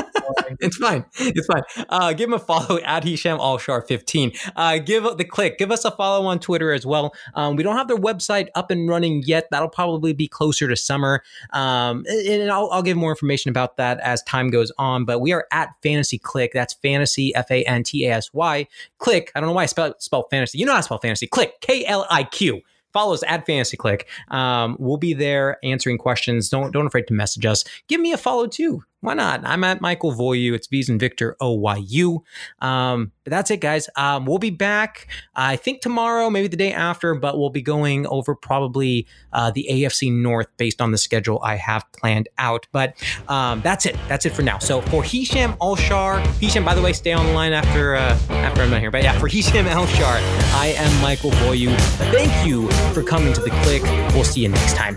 [0.59, 1.05] It's fine.
[1.19, 1.85] It's fine.
[1.89, 4.31] Uh, give him a follow at Hesham Alshar 15.
[4.55, 5.57] Uh, give the Kliq.
[5.57, 7.13] Give us a follow on Twitter as well.
[7.35, 9.47] Um, we don't have their website up and running yet.
[9.51, 11.23] That'll probably be closer to summer.
[11.51, 15.05] Um, and and I'll, I'll give more information about that as time goes on.
[15.05, 16.49] But we are at Fantasy Kliq.
[16.53, 18.67] That's Fantasy F A N T A S Y.
[18.99, 19.29] Kliq.
[19.35, 20.57] I don't know why I spell, spell fantasy.
[20.57, 21.27] You know how to spell fantasy.
[21.27, 21.51] Kliq.
[21.61, 22.61] K L I Q
[22.93, 24.03] follow us at fantasy kliq.
[24.33, 26.49] Um, we'll be there answering questions.
[26.49, 27.63] Don't don't afraid to message us.
[27.87, 29.41] Give me a follow too why not?
[29.45, 32.21] I'm at michael voyu it's v's and victor oyu
[32.59, 33.89] um, but that's it guys.
[33.95, 38.07] Um, we'll be back i think tomorrow maybe the day after but we'll be going
[38.07, 42.67] over probably uh, the afc north based on the schedule i have planned out.
[42.71, 42.95] But
[43.27, 43.95] um, that's it.
[44.07, 44.59] That's it for now.
[44.59, 48.61] So for hesham alshar hesham by the way stay on the line after uh, after
[48.61, 48.91] i'm not here.
[48.91, 50.19] But yeah for hesham alshar
[50.53, 51.75] i am michael voyu
[52.11, 53.83] thank you for coming to the kliq
[54.13, 54.95] we'll see you next time